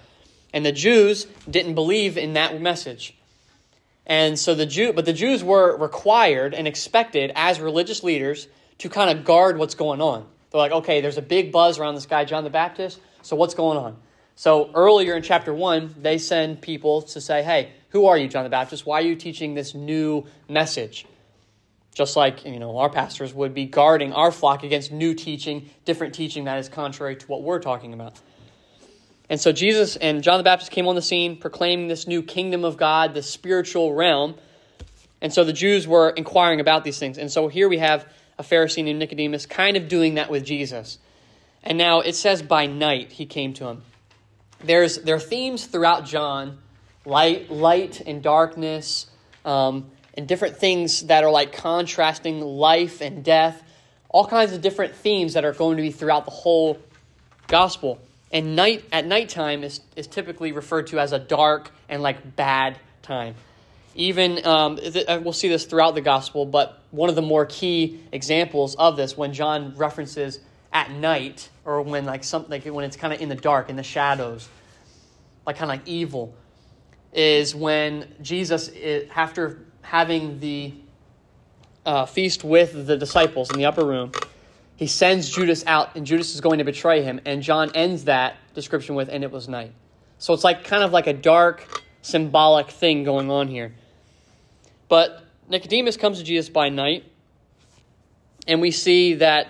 And 0.51 0.65
the 0.65 0.71
Jews 0.71 1.27
didn't 1.47 1.75
believe 1.75 2.17
in 2.17 2.33
that 2.33 2.59
message. 2.59 3.15
And 4.07 4.39
so 4.39 4.55
the 4.55 4.65
Jew, 4.65 4.91
but 4.91 5.05
the 5.05 5.13
Jews 5.13 5.43
were 5.43 5.77
required 5.77 6.55
and 6.55 6.67
expected 6.67 7.31
as 7.35 7.59
religious 7.59 8.03
leaders 8.03 8.47
to 8.79 8.89
kind 8.89 9.15
of 9.15 9.23
guard 9.23 9.59
what's 9.59 9.75
going 9.75 10.01
on. 10.01 10.25
They're 10.51 10.59
like, 10.59 10.71
okay, 10.71 11.01
there's 11.01 11.17
a 11.17 11.21
big 11.21 11.51
buzz 11.51 11.79
around 11.79 11.95
this 11.95 12.05
guy, 12.05 12.25
John 12.25 12.43
the 12.43 12.49
Baptist. 12.49 12.99
So 13.21 13.35
what's 13.35 13.53
going 13.53 13.77
on? 13.77 13.97
So 14.35 14.71
earlier 14.73 15.15
in 15.15 15.23
chapter 15.23 15.53
one, 15.53 15.93
they 16.01 16.17
send 16.17 16.61
people 16.61 17.01
to 17.03 17.21
say, 17.21 17.43
hey, 17.43 17.71
who 17.89 18.05
are 18.05 18.17
you, 18.17 18.27
John 18.27 18.43
the 18.43 18.49
Baptist? 18.49 18.85
Why 18.85 18.99
are 18.99 19.05
you 19.05 19.15
teaching 19.15 19.53
this 19.53 19.75
new 19.75 20.25
message? 20.47 21.05
Just 21.93 22.15
like 22.15 22.45
you 22.45 22.59
know, 22.59 22.77
our 22.77 22.89
pastors 22.89 23.33
would 23.33 23.53
be 23.53 23.65
guarding 23.65 24.13
our 24.13 24.31
flock 24.31 24.63
against 24.63 24.91
new 24.91 25.13
teaching, 25.13 25.69
different 25.85 26.15
teaching 26.15 26.45
that 26.45 26.57
is 26.59 26.69
contrary 26.69 27.15
to 27.17 27.27
what 27.27 27.43
we're 27.43 27.59
talking 27.59 27.93
about. 27.93 28.19
And 29.29 29.39
so 29.39 29.51
Jesus 29.51 29.95
and 29.97 30.23
John 30.23 30.39
the 30.39 30.43
Baptist 30.43 30.71
came 30.71 30.87
on 30.87 30.95
the 30.95 31.01
scene 31.01 31.37
proclaiming 31.37 31.87
this 31.87 32.07
new 32.07 32.23
kingdom 32.23 32.63
of 32.63 32.77
God, 32.77 33.13
this 33.13 33.29
spiritual 33.29 33.93
realm. 33.93 34.35
And 35.21 35.33
so 35.33 35.43
the 35.43 35.53
Jews 35.53 35.87
were 35.87 36.09
inquiring 36.11 36.59
about 36.59 36.83
these 36.83 36.97
things. 36.97 37.17
And 37.17 37.31
so 37.31 37.47
here 37.47 37.69
we 37.69 37.77
have 37.77 38.11
a 38.39 38.43
Pharisee 38.43 38.83
named 38.83 38.99
Nicodemus 38.99 39.45
kind 39.45 39.77
of 39.77 39.89
doing 39.89 40.15
that 40.15 40.31
with 40.31 40.45
Jesus. 40.45 40.97
And 41.61 41.77
now 41.77 41.99
it 41.99 42.15
says 42.15 42.41
by 42.41 42.65
night 42.65 43.11
he 43.11 43.25
came 43.25 43.53
to 43.55 43.67
him. 43.67 43.83
There's 44.63 44.97
there 44.97 45.15
are 45.15 45.19
themes 45.19 45.65
throughout 45.65 46.05
John, 46.05 46.57
light, 47.05 47.51
light 47.51 48.01
and 48.01 48.23
darkness, 48.23 49.07
um, 49.45 49.91
and 50.13 50.27
different 50.27 50.57
things 50.57 51.03
that 51.07 51.23
are 51.23 51.31
like 51.31 51.53
contrasting 51.53 52.39
life 52.39 53.01
and 53.01 53.23
death, 53.23 53.61
all 54.07 54.25
kinds 54.25 54.53
of 54.53 54.61
different 54.61 54.95
themes 54.95 55.33
that 55.33 55.43
are 55.45 55.53
going 55.53 55.77
to 55.77 55.83
be 55.83 55.91
throughout 55.91 56.25
the 56.25 56.31
whole 56.31 56.79
gospel. 57.47 57.99
And 58.31 58.55
night 58.55 58.85
at 58.91 59.05
nighttime 59.05 59.63
is, 59.63 59.81
is 59.95 60.07
typically 60.07 60.51
referred 60.53 60.87
to 60.87 60.99
as 60.99 61.11
a 61.11 61.19
dark 61.19 61.71
and 61.89 62.01
like 62.01 62.35
bad 62.35 62.77
time. 63.01 63.35
Even 63.95 64.45
um, 64.45 64.79
uh, 65.07 65.19
we'll 65.23 65.33
see 65.33 65.49
this 65.49 65.65
throughout 65.65 65.95
the 65.95 66.01
gospel, 66.01 66.45
but 66.45 66.81
one 66.91 67.09
of 67.09 67.15
the 67.15 67.21
more 67.21 67.45
key 67.45 67.99
examples 68.11 68.75
of 68.75 68.95
this 68.95 69.17
when 69.17 69.33
John 69.33 69.73
references 69.75 70.39
at 70.71 70.91
night 70.91 71.49
or 71.65 71.81
when 71.81 72.05
like 72.05 72.23
something 72.23 72.51
like 72.51 72.65
when 72.65 72.85
it's 72.85 72.95
kind 72.95 73.13
of 73.13 73.21
in 73.21 73.29
the 73.29 73.35
dark 73.35 73.69
in 73.69 73.75
the 73.75 73.83
shadows, 73.83 74.47
like 75.45 75.57
kind 75.57 75.71
of 75.71 75.77
like 75.79 75.87
evil, 75.87 76.33
is 77.13 77.55
when 77.55 78.07
Jesus 78.21 78.69
after 79.15 79.65
having 79.81 80.39
the 80.39 80.73
uh, 81.85 82.05
feast 82.05 82.43
with 82.43 82.85
the 82.85 82.97
disciples 82.97 83.49
in 83.49 83.57
the 83.57 83.65
upper 83.65 83.85
room 83.85 84.11
he 84.79 84.87
sends 84.87 85.29
Judas 85.29 85.65
out, 85.67 85.97
and 85.97 86.05
Judas 86.05 86.33
is 86.33 86.39
going 86.39 86.59
to 86.59 86.63
betray 86.63 87.03
him. 87.03 87.19
And 87.25 87.43
John 87.43 87.69
ends 87.75 88.05
that 88.05 88.37
description 88.53 88.95
with, 88.95 89.09
and 89.09 89.25
it 89.25 89.31
was 89.31 89.49
night. 89.49 89.73
So 90.19 90.33
it's 90.33 90.45
like 90.45 90.63
kind 90.63 90.83
of 90.83 90.93
like 90.93 91.05
a 91.05 91.11
dark, 91.11 91.83
symbolic 92.01 92.69
thing 92.69 93.03
going 93.03 93.29
on 93.29 93.47
here. 93.47 93.73
But 94.87 95.23
Nicodemus 95.49 95.97
comes 95.97 96.19
to 96.19 96.23
Jesus 96.23 96.49
by 96.49 96.69
night, 96.69 97.03
and 98.47 98.61
we 98.61 98.71
see 98.71 99.15
that 99.15 99.47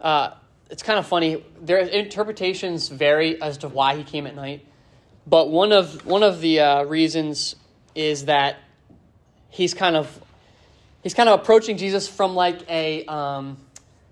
uh, 0.00 0.30
it's 0.70 0.82
kind 0.82 0.98
of 0.98 1.06
funny. 1.06 1.44
Their 1.60 1.78
interpretations 1.78 2.88
vary 2.88 3.40
as 3.40 3.58
to 3.58 3.68
why 3.68 3.96
he 3.96 4.04
came 4.04 4.26
at 4.26 4.34
night. 4.34 4.66
But 5.26 5.50
one 5.50 5.72
of 5.72 6.04
one 6.04 6.22
of 6.22 6.40
the 6.40 6.60
uh, 6.60 6.82
reasons 6.84 7.56
is 7.94 8.24
that 8.24 8.56
he's 9.48 9.74
kind 9.74 9.96
of 9.96 10.20
he's 11.02 11.14
kind 11.14 11.28
of 11.28 11.40
approaching 11.40 11.76
Jesus 11.76 12.08
from 12.08 12.34
like 12.34 12.68
a 12.68 13.04
um, 13.06 13.58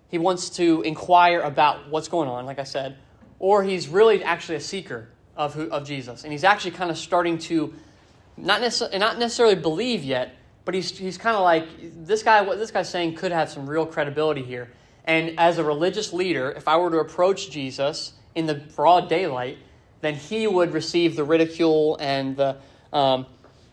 he 0.09 0.19
wants 0.19 0.51
to 0.51 0.83
inquire 0.83 1.41
about 1.41 1.89
what's 1.89 2.09
going 2.09 2.29
on, 2.29 2.47
like 2.47 2.59
I 2.59 2.65
said, 2.65 2.97
or 3.39 3.63
he's 3.65 3.89
really 3.89 4.23
actually 4.23 4.57
a 4.57 4.61
seeker 4.61 5.09
of, 5.41 5.55
who, 5.55 5.71
of 5.71 5.87
Jesus. 5.87 6.23
And 6.23 6.33
he's 6.33 6.45
actually 6.45 6.73
kind 6.73 6.91
of 6.91 6.99
starting 6.99 7.39
to 7.39 7.73
not, 8.37 8.61
necess- 8.61 8.97
not 8.99 9.19
necessarily 9.19 9.55
believe 9.55 10.05
yet, 10.05 10.37
but 10.67 10.75
he's, 10.75 10.97
he's 10.97 11.17
kind 11.17 11.35
of 11.35 11.43
like, 11.43 11.67
this 12.05 12.23
guy, 12.23 12.43
what 12.43 12.59
this 12.59 12.71
guy's 12.71 12.91
saying 12.91 13.15
could 13.15 13.33
have 13.33 13.49
some 13.49 13.69
real 13.69 13.87
credibility 13.87 14.43
here. 14.43 14.71
And 15.07 15.41
as 15.41 15.57
a 15.57 15.65
religious 15.65 16.13
leader, 16.13 16.53
if 16.53 16.69
I 16.69 16.77
were 16.77 16.91
to 16.91 16.99
approach 16.99 17.51
Jesus 17.51 18.13
in 18.35 18.45
the 18.45 18.55
broad 18.55 19.09
daylight, 19.09 19.57
then 20.03 20.15
he 20.15 20.47
would 20.47 20.75
receive 20.75 21.17
the 21.17 21.25
ridicule 21.25 21.97
and 22.01 22.37
the 22.37 22.57
um, 22.93 23.25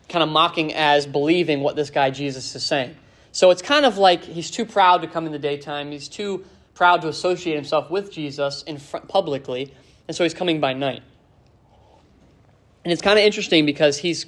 kind 0.08 0.22
of 0.22 0.30
mocking 0.30 0.72
as 0.72 1.06
believing 1.06 1.60
what 1.60 1.76
this 1.76 1.90
guy 1.90 2.08
Jesus 2.08 2.54
is 2.54 2.64
saying. 2.64 2.96
So 3.32 3.50
it's 3.50 3.62
kind 3.62 3.84
of 3.84 3.98
like 3.98 4.24
he's 4.24 4.50
too 4.50 4.64
proud 4.64 5.02
to 5.02 5.06
come 5.06 5.26
in 5.26 5.32
the 5.32 5.38
daytime. 5.38 5.92
He's 5.92 6.08
too 6.08 6.46
proud 6.74 7.02
to 7.02 7.08
associate 7.08 7.56
himself 7.56 7.90
with 7.90 8.10
Jesus 8.10 8.62
in 8.62 8.78
front, 8.78 9.06
publicly, 9.06 9.74
and 10.08 10.16
so 10.16 10.24
he's 10.24 10.32
coming 10.32 10.60
by 10.60 10.72
night. 10.72 11.02
And 12.88 12.92
it's 12.94 13.02
kind 13.02 13.18
of 13.18 13.24
interesting 13.26 13.66
because 13.66 13.98
he's 13.98 14.24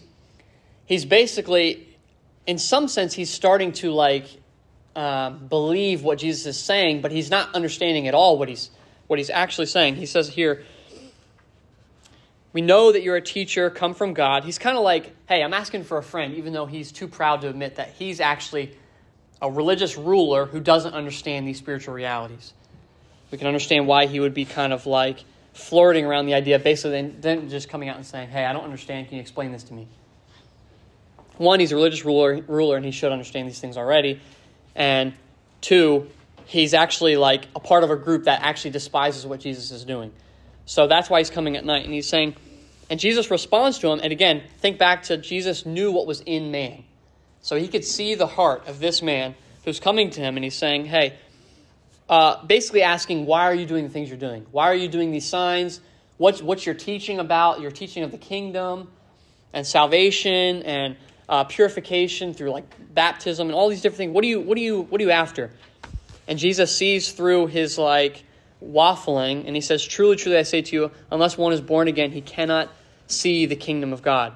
he's 0.84 1.06
basically, 1.06 1.96
in 2.46 2.58
some 2.58 2.88
sense, 2.88 3.14
he's 3.14 3.30
starting 3.30 3.72
to 3.72 3.90
like 3.90 4.26
uh, 4.94 5.30
believe 5.30 6.02
what 6.02 6.18
Jesus 6.18 6.44
is 6.44 6.62
saying, 6.62 7.00
but 7.00 7.10
he's 7.10 7.30
not 7.30 7.54
understanding 7.54 8.06
at 8.06 8.12
all 8.12 8.36
what 8.36 8.50
he's 8.50 8.68
what 9.06 9.18
he's 9.18 9.30
actually 9.30 9.64
saying. 9.64 9.96
He 9.96 10.04
says 10.04 10.28
here. 10.28 10.62
We 12.52 12.60
know 12.60 12.92
that 12.92 13.02
you're 13.02 13.16
a 13.16 13.22
teacher, 13.22 13.70
come 13.70 13.94
from 13.94 14.12
God. 14.12 14.44
He's 14.44 14.58
kind 14.58 14.76
of 14.76 14.84
like, 14.84 15.10
hey, 15.26 15.42
I'm 15.42 15.54
asking 15.54 15.84
for 15.84 15.96
a 15.96 16.02
friend, 16.02 16.34
even 16.34 16.52
though 16.52 16.66
he's 16.66 16.92
too 16.92 17.08
proud 17.08 17.40
to 17.40 17.48
admit 17.48 17.76
that 17.76 17.94
he's 17.98 18.20
actually 18.20 18.76
a 19.40 19.50
religious 19.50 19.96
ruler 19.96 20.44
who 20.44 20.60
doesn't 20.60 20.92
understand 20.92 21.48
these 21.48 21.56
spiritual 21.56 21.94
realities. 21.94 22.52
We 23.30 23.38
can 23.38 23.46
understand 23.46 23.86
why 23.86 24.04
he 24.04 24.20
would 24.20 24.34
be 24.34 24.44
kind 24.44 24.74
of 24.74 24.84
like 24.84 25.24
flirting 25.52 26.04
around 26.04 26.26
the 26.26 26.34
idea, 26.34 26.58
basically, 26.58 26.92
then, 26.92 27.16
then 27.20 27.48
just 27.48 27.68
coming 27.68 27.88
out 27.88 27.96
and 27.96 28.06
saying, 28.06 28.28
Hey, 28.28 28.44
I 28.44 28.52
don't 28.52 28.64
understand. 28.64 29.08
Can 29.08 29.16
you 29.16 29.20
explain 29.20 29.52
this 29.52 29.64
to 29.64 29.74
me? 29.74 29.88
One, 31.38 31.58
he's 31.58 31.72
a 31.72 31.74
religious 31.74 32.04
ruler, 32.04 32.42
ruler 32.46 32.76
and 32.76 32.84
he 32.84 32.90
should 32.90 33.12
understand 33.12 33.48
these 33.48 33.60
things 33.60 33.76
already. 33.76 34.20
And 34.74 35.14
two, 35.60 36.10
he's 36.44 36.74
actually 36.74 37.16
like 37.16 37.46
a 37.56 37.60
part 37.60 37.82
of 37.82 37.90
a 37.90 37.96
group 37.96 38.24
that 38.24 38.42
actually 38.42 38.72
despises 38.72 39.26
what 39.26 39.40
Jesus 39.40 39.70
is 39.70 39.84
doing. 39.84 40.12
So 40.66 40.86
that's 40.86 41.08
why 41.08 41.18
he's 41.18 41.30
coming 41.30 41.56
at 41.56 41.64
night. 41.64 41.84
And 41.84 41.94
he's 41.94 42.08
saying, 42.08 42.36
and 42.90 43.00
Jesus 43.00 43.30
responds 43.30 43.78
to 43.78 43.88
him. 43.88 44.00
And 44.02 44.12
again, 44.12 44.42
think 44.58 44.78
back 44.78 45.04
to 45.04 45.16
Jesus 45.16 45.64
knew 45.64 45.92
what 45.92 46.06
was 46.06 46.20
in 46.22 46.50
man. 46.50 46.84
So 47.40 47.56
he 47.56 47.68
could 47.68 47.84
see 47.84 48.14
the 48.14 48.26
heart 48.26 48.66
of 48.66 48.80
this 48.80 49.00
man 49.00 49.34
who's 49.64 49.80
coming 49.80 50.10
to 50.10 50.20
him 50.20 50.36
and 50.36 50.44
he's 50.44 50.56
saying, 50.56 50.86
Hey, 50.86 51.14
uh, 52.10 52.44
basically 52.44 52.82
asking, 52.82 53.24
Why 53.24 53.44
are 53.44 53.54
you 53.54 53.64
doing 53.64 53.84
the 53.84 53.90
things 53.90 54.08
you're 54.08 54.18
doing? 54.18 54.44
Why 54.50 54.66
are 54.66 54.74
you 54.74 54.88
doing 54.88 55.12
these 55.12 55.26
signs? 55.26 55.80
What's, 56.18 56.42
what's 56.42 56.66
your 56.66 56.74
teaching 56.74 57.20
about? 57.20 57.60
Your 57.60 57.70
teaching 57.70 58.02
of 58.02 58.10
the 58.10 58.18
kingdom 58.18 58.90
and 59.54 59.66
salvation 59.66 60.62
and 60.64 60.96
uh, 61.28 61.44
purification 61.44 62.34
through 62.34 62.50
like 62.50 62.64
baptism 62.92 63.46
and 63.46 63.54
all 63.54 63.68
these 63.68 63.80
different 63.80 63.98
things. 63.98 64.12
What 64.12 64.24
are 64.24 64.26
you, 64.26 64.40
what 64.40 64.58
are 64.58 64.60
you, 64.60 64.82
what 64.82 65.00
are 65.00 65.04
you 65.04 65.12
after? 65.12 65.52
And 66.26 66.38
Jesus 66.38 66.76
sees 66.76 67.12
through 67.12 67.46
his 67.46 67.78
like 67.78 68.24
waffling 68.62 69.46
and 69.46 69.54
he 69.54 69.62
says, 69.62 69.82
Truly, 69.84 70.16
truly, 70.16 70.36
I 70.36 70.42
say 70.42 70.62
to 70.62 70.76
you, 70.76 70.90
unless 71.12 71.38
one 71.38 71.52
is 71.52 71.60
born 71.60 71.86
again, 71.86 72.10
he 72.10 72.20
cannot 72.20 72.68
see 73.06 73.46
the 73.46 73.56
kingdom 73.56 73.92
of 73.92 74.02
God. 74.02 74.34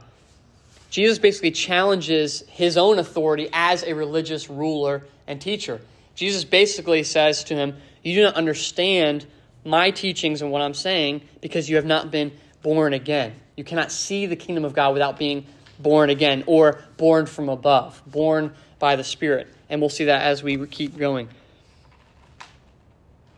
Jesus 0.91 1.19
basically 1.19 1.51
challenges 1.51 2.45
his 2.47 2.77
own 2.77 3.01
authority 3.01 3.49
as 3.53 3.83
a 3.83 3.95
religious 3.95 4.49
ruler 4.49 5.05
and 5.27 5.41
teacher. 5.41 5.81
Jesus 6.15 6.45
basically 6.45 7.03
says 7.03 7.45
to 7.45 7.55
him, 7.55 7.77
You 8.03 8.15
do 8.15 8.23
not 8.23 8.35
understand 8.35 9.27
my 9.65 9.91
teachings 9.91 10.43
and 10.43 10.51
what 10.51 10.63
I'm 10.63 10.75
saying 10.75 11.23
because 11.41 11.69
you 11.69 11.77
have 11.77 11.87
not 11.87 12.11
been 12.11 12.33
born 12.63 12.93
again. 12.93 13.35
You 13.57 13.65
cannot 13.65 13.91
see 13.93 14.27
the 14.27 14.37
kingdom 14.37 14.65
of 14.65 14.75
God 14.75 14.93
without 14.93 15.19
being 15.19 15.47
born 15.79 16.11
again 16.11 16.45
or 16.47 16.83
born 16.97 17.27
from 17.27 17.49
above, 17.49 18.03
born 18.07 18.55
by 18.79 18.97
the 18.97 19.05
Spirit. 19.05 19.49
And 19.69 19.81
we'll 19.81 19.91
see 19.91 20.05
that 20.05 20.23
as 20.23 20.43
we 20.43 20.67
keep 20.67 20.97
going. 20.97 21.29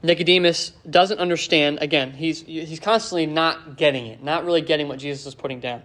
Nicodemus 0.02 0.72
doesn't 0.88 1.18
understand, 1.18 1.78
again, 1.80 2.12
he's, 2.12 2.42
he's 2.42 2.80
constantly 2.80 3.26
not 3.26 3.76
getting 3.76 4.06
it, 4.06 4.22
not 4.22 4.44
really 4.44 4.60
getting 4.60 4.88
what 4.88 4.98
Jesus 4.98 5.26
is 5.26 5.34
putting 5.34 5.60
down. 5.60 5.82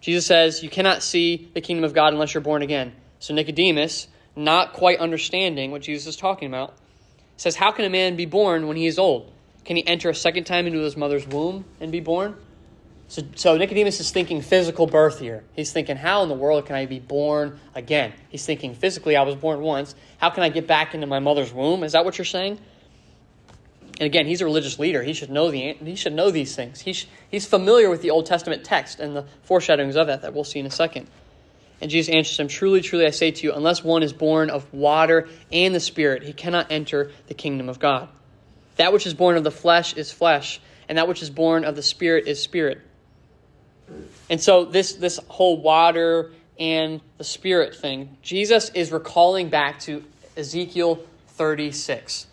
Jesus 0.00 0.26
says, 0.26 0.62
You 0.62 0.70
cannot 0.70 1.02
see 1.02 1.50
the 1.54 1.60
kingdom 1.60 1.84
of 1.84 1.94
God 1.94 2.12
unless 2.12 2.34
you're 2.34 2.42
born 2.42 2.62
again. 2.62 2.94
So 3.18 3.34
Nicodemus, 3.34 4.06
not 4.36 4.72
quite 4.72 4.98
understanding 4.98 5.70
what 5.70 5.82
Jesus 5.82 6.06
is 6.06 6.16
talking 6.16 6.48
about, 6.48 6.74
says, 7.36 7.56
How 7.56 7.72
can 7.72 7.84
a 7.84 7.90
man 7.90 8.16
be 8.16 8.26
born 8.26 8.66
when 8.66 8.76
he 8.76 8.86
is 8.86 8.98
old? 8.98 9.30
Can 9.64 9.76
he 9.76 9.86
enter 9.86 10.10
a 10.10 10.14
second 10.14 10.44
time 10.44 10.66
into 10.66 10.80
his 10.80 10.96
mother's 10.96 11.26
womb 11.26 11.64
and 11.80 11.90
be 11.90 12.00
born? 12.00 12.36
So, 13.08 13.22
so 13.34 13.56
Nicodemus 13.56 14.00
is 14.00 14.10
thinking 14.10 14.40
physical 14.40 14.86
birth 14.86 15.20
here. 15.20 15.44
He's 15.54 15.72
thinking, 15.72 15.96
How 15.96 16.22
in 16.22 16.28
the 16.28 16.34
world 16.34 16.66
can 16.66 16.76
I 16.76 16.86
be 16.86 17.00
born 17.00 17.58
again? 17.74 18.12
He's 18.28 18.44
thinking, 18.44 18.74
Physically, 18.74 19.16
I 19.16 19.22
was 19.22 19.36
born 19.36 19.60
once. 19.60 19.94
How 20.18 20.30
can 20.30 20.42
I 20.42 20.48
get 20.48 20.66
back 20.66 20.94
into 20.94 21.06
my 21.06 21.18
mother's 21.18 21.52
womb? 21.52 21.84
Is 21.84 21.92
that 21.92 22.04
what 22.04 22.18
you're 22.18 22.24
saying? 22.24 22.58
And 24.00 24.06
again, 24.06 24.26
he's 24.26 24.40
a 24.40 24.44
religious 24.44 24.78
leader. 24.78 25.02
He 25.02 25.12
should 25.12 25.30
know 25.30 25.50
the 25.50 25.74
he 25.74 25.94
should 25.94 26.14
know 26.14 26.30
these 26.30 26.56
things. 26.56 26.80
He's 26.80 27.06
he's 27.30 27.46
familiar 27.46 27.88
with 27.88 28.02
the 28.02 28.10
Old 28.10 28.26
Testament 28.26 28.64
text 28.64 28.98
and 28.98 29.14
the 29.14 29.24
foreshadowings 29.42 29.96
of 29.96 30.08
that 30.08 30.22
that 30.22 30.34
we'll 30.34 30.44
see 30.44 30.58
in 30.58 30.66
a 30.66 30.70
second. 30.70 31.06
And 31.80 31.90
Jesus 31.90 32.14
answers 32.14 32.38
him, 32.38 32.48
Truly, 32.48 32.80
truly, 32.80 33.06
I 33.06 33.10
say 33.10 33.30
to 33.30 33.42
you, 33.42 33.52
unless 33.52 33.82
one 33.82 34.02
is 34.02 34.12
born 34.12 34.50
of 34.50 34.72
water 34.72 35.28
and 35.52 35.74
the 35.74 35.80
Spirit, 35.80 36.22
he 36.22 36.32
cannot 36.32 36.70
enter 36.70 37.10
the 37.26 37.34
kingdom 37.34 37.68
of 37.68 37.78
God. 37.78 38.08
That 38.76 38.92
which 38.92 39.06
is 39.06 39.14
born 39.14 39.36
of 39.36 39.44
the 39.44 39.50
flesh 39.50 39.94
is 39.94 40.12
flesh, 40.12 40.60
and 40.88 40.98
that 40.98 41.08
which 41.08 41.22
is 41.22 41.30
born 41.30 41.64
of 41.64 41.76
the 41.76 41.82
Spirit 41.82 42.26
is 42.26 42.42
spirit. 42.42 42.80
And 44.30 44.40
so 44.40 44.64
this 44.64 44.94
this 44.94 45.20
whole 45.28 45.60
water 45.60 46.32
and 46.58 47.00
the 47.18 47.24
Spirit 47.24 47.74
thing, 47.74 48.16
Jesus 48.22 48.70
is 48.70 48.92
recalling 48.92 49.48
back 49.48 49.80
to 49.80 50.04
Ezekiel 50.36 51.04
36. 51.28 52.26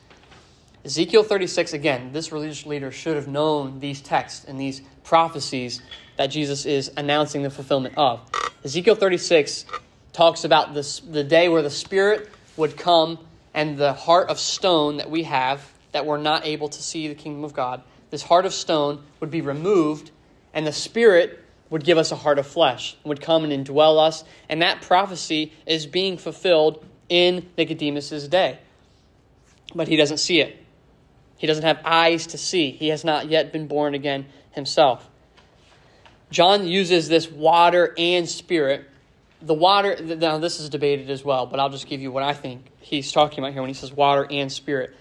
Ezekiel 0.84 1.24
36, 1.24 1.74
again, 1.74 2.12
this 2.12 2.32
religious 2.32 2.66
leader 2.66 2.92
should 2.92 3.16
have 3.16 3.28
known 3.28 3.80
these 3.80 4.02
texts 4.02 4.46
and 4.46 4.60
these 4.60 4.82
prophecies 5.04 5.82
that 6.18 6.28
Jesus 6.28 6.66
is 6.66 6.92
announcing 6.98 7.44
the 7.44 7.52
fulfillment 7.52 7.96
of. 7.98 8.20
Ezekiel 8.64 8.94
36 8.94 9.66
talks 10.14 10.44
about 10.44 10.76
this, 10.76 11.00
the 11.00 11.24
day 11.24 11.50
where 11.50 11.64
the 11.64 11.70
Spirit 11.70 12.30
would 12.58 12.78
come 12.78 13.18
and 13.56 13.76
the 13.76 13.94
heart 13.94 14.30
of 14.30 14.40
stone 14.40 14.98
that 14.98 15.10
we 15.10 15.24
have, 15.24 15.68
that 15.94 16.06
we're 16.06 16.18
not 16.18 16.46
able 16.46 16.70
to 16.70 16.84
see 16.84 17.08
the 17.08 17.16
kingdom 17.16 17.44
of 17.44 17.54
God, 17.54 17.82
this 18.12 18.22
heart 18.22 18.46
of 18.46 18.54
stone 18.54 19.02
would 19.20 19.32
be 19.32 19.42
removed, 19.42 20.12
and 20.54 20.68
the 20.68 20.72
Spirit 20.72 21.40
would 21.72 21.84
give 21.84 21.98
us 21.98 22.12
a 22.12 22.16
heart 22.16 22.38
of 22.38 22.46
flesh, 22.46 22.98
would 23.04 23.20
come 23.20 23.44
and 23.44 23.52
indwell 23.52 23.98
us. 23.98 24.24
And 24.48 24.62
that 24.62 24.82
prophecy 24.82 25.54
is 25.66 25.88
being 25.88 26.18
fulfilled 26.18 26.86
in 27.10 27.50
Nicodemus's 27.58 28.28
day. 28.28 28.60
But 29.74 29.88
he 29.88 29.96
doesn't 29.96 30.18
see 30.18 30.42
it. 30.42 30.64
He 31.38 31.48
doesn't 31.48 31.64
have 31.64 31.80
eyes 31.84 32.28
to 32.28 32.38
see. 32.38 32.72
He 32.72 32.90
has 32.90 33.04
not 33.04 33.30
yet 33.30 33.52
been 33.52 33.68
born 33.68 33.96
again 33.96 34.28
himself. 34.52 35.10
John 36.32 36.66
uses 36.66 37.10
this 37.10 37.30
water 37.30 37.94
and 37.98 38.28
spirit. 38.28 38.86
The 39.42 39.54
water, 39.54 39.98
now 40.02 40.38
this 40.38 40.62
is 40.62 40.70
debated 40.70 41.10
as 41.10 41.26
well, 41.26 41.46
but 41.46 41.60
I'll 41.60 41.70
just 41.70 41.88
give 41.88 42.00
you 42.00 42.10
what 42.10 42.24
I 42.24 42.34
think 42.34 42.66
he's 42.80 43.12
talking 43.12 43.40
about 43.40 43.52
here 43.52 43.62
when 43.62 43.70
he 43.70 43.74
says 43.74 43.92
water 43.92 44.26
and 44.30 44.50
spirit. 44.50 44.96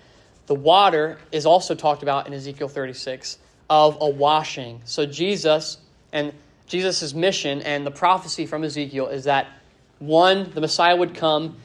The 0.46 0.56
water 0.56 1.18
is 1.30 1.46
also 1.46 1.76
talked 1.76 2.02
about 2.02 2.26
in 2.26 2.32
Ezekiel 2.32 2.68
36 2.68 3.38
of 3.68 3.98
a 4.00 4.08
washing. 4.08 4.80
So 4.84 5.06
Jesus 5.06 5.78
and 6.12 6.32
Jesus' 6.66 7.14
mission 7.14 7.62
and 7.62 7.86
the 7.86 7.92
prophecy 7.92 8.44
from 8.46 8.64
Ezekiel 8.64 9.06
is 9.06 9.24
that 9.24 9.46
one, 10.00 10.50
the 10.50 10.60
Messiah 10.60 10.96
would 10.96 11.14
come 11.14 11.58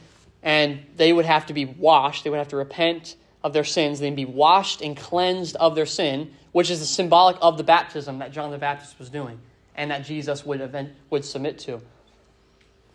and 0.44 0.78
they 0.96 1.12
would 1.12 1.24
have 1.24 1.46
to 1.46 1.54
be 1.54 1.64
washed. 1.64 2.22
They 2.22 2.30
would 2.30 2.38
have 2.38 2.48
to 2.48 2.56
repent 2.56 3.16
of 3.42 3.52
their 3.52 3.64
sins, 3.64 3.98
then 3.98 4.14
be 4.14 4.26
washed 4.26 4.80
and 4.80 4.96
cleansed 4.96 5.56
of 5.56 5.74
their 5.74 5.86
sin, 5.86 6.32
which 6.52 6.70
is 6.70 6.78
the 6.78 6.86
symbolic 6.86 7.36
of 7.40 7.56
the 7.56 7.64
baptism 7.64 8.20
that 8.20 8.30
John 8.30 8.52
the 8.52 8.58
Baptist 8.58 8.96
was 9.00 9.10
doing 9.10 9.40
and 9.76 9.90
that 9.90 10.04
Jesus 10.04 10.44
would, 10.44 10.60
event, 10.60 10.92
would 11.10 11.24
submit 11.24 11.58
to. 11.60 11.80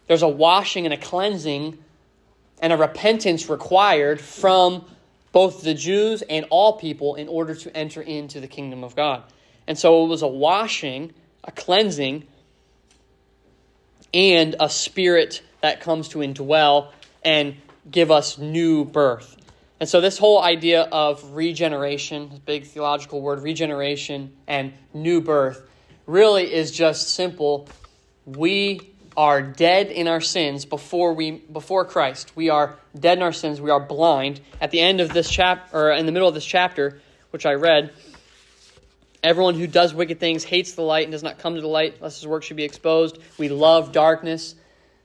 There's 0.08 0.24
a 0.24 0.28
washing 0.28 0.86
and 0.86 0.94
a 0.94 0.98
cleansing 0.98 1.78
and 2.62 2.74
a 2.74 2.78
repentance 2.78 3.50
required 3.50 4.20
from 4.20 4.86
both 5.32 5.64
the 5.64 5.74
Jews 5.74 6.22
and 6.24 6.46
all 6.50 6.74
people 6.74 7.16
in 7.16 7.28
order 7.28 7.56
to 7.56 7.76
enter 7.76 8.02
into 8.02 8.40
the 8.40 8.48
kingdom 8.48 8.84
of 8.84 8.96
God. 8.96 9.24
And 9.68 9.78
so 9.78 10.04
it 10.04 10.08
was 10.08 10.22
a 10.22 10.28
washing 10.28 11.14
a 11.44 11.52
cleansing, 11.52 12.28
and 14.14 14.56
a 14.60 14.70
spirit 14.70 15.42
that 15.62 15.80
comes 15.80 16.10
to 16.10 16.20
indwell 16.20 16.92
and 17.24 17.56
give 17.90 18.12
us 18.12 18.38
new 18.38 18.84
birth. 18.86 19.38
And 19.80 19.90
so, 19.90 20.02
this 20.02 20.18
whole 20.18 20.42
idea 20.42 20.82
of 20.84 21.34
regeneration, 21.34 22.42
big 22.46 22.66
theological 22.66 23.22
word, 23.22 23.42
regeneration 23.42 24.36
and 24.48 24.74
new 24.94 25.22
birth, 25.22 25.68
really 26.06 26.52
is 26.52 26.72
just 26.72 27.10
simple. 27.10 27.68
We 28.26 28.92
are 29.18 29.42
dead 29.42 29.88
in 29.88 30.08
our 30.08 30.22
sins 30.22 30.66
before 30.66 31.14
we 31.14 31.32
before 31.32 31.86
Christ. 31.86 32.32
We 32.36 32.50
are 32.50 32.78
dead 32.98 33.18
in 33.18 33.24
our 33.24 33.34
sins. 33.34 33.60
We 33.60 33.70
are 33.70 33.80
blind. 33.80 34.42
At 34.60 34.72
the 34.72 34.80
end 34.80 35.02
of 35.02 35.14
this 35.14 35.30
chapter, 35.30 35.78
or 35.78 35.92
in 35.92 36.06
the 36.06 36.12
middle 36.12 36.28
of 36.28 36.34
this 36.34 36.46
chapter, 36.46 37.02
which 37.32 37.46
I 37.46 37.54
read, 37.54 37.92
Everyone 39.24 39.54
who 39.54 39.68
does 39.68 39.94
wicked 39.94 40.20
things 40.20 40.44
hates 40.44 40.74
the 40.74 40.82
light 40.82 41.04
and 41.04 41.12
does 41.12 41.22
not 41.22 41.38
come 41.38 41.54
to 41.54 41.62
the 41.62 41.68
light, 41.68 42.02
lest 42.02 42.20
his 42.20 42.28
work 42.28 42.42
should 42.42 42.58
be 42.58 42.64
exposed. 42.64 43.20
We 43.38 43.50
love 43.50 43.92
darkness. 43.92 44.56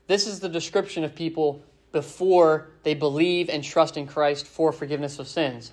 This 0.07 0.27
is 0.27 0.41
the 0.41 0.49
description 0.49 1.05
of 1.05 1.15
people 1.15 1.63
before 1.93 2.69
they 2.83 2.95
believe 2.95 3.51
and 3.51 3.63
trust 3.63 3.99
in 3.99 4.07
Christ 4.07 4.47
for 4.47 4.73
forgiveness 4.73 5.19
of 5.19 5.29
sins. 5.29 5.71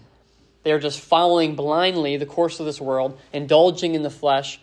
They 0.63 0.73
are 0.73 0.79
just 0.79 0.99
following 0.99 1.55
blindly 1.55 2.17
the 2.17 2.25
course 2.25 2.59
of 2.59 2.65
this 2.65 2.81
world, 2.81 3.17
indulging 3.31 3.95
in 3.95 4.03
the 4.03 4.09
flesh, 4.09 4.59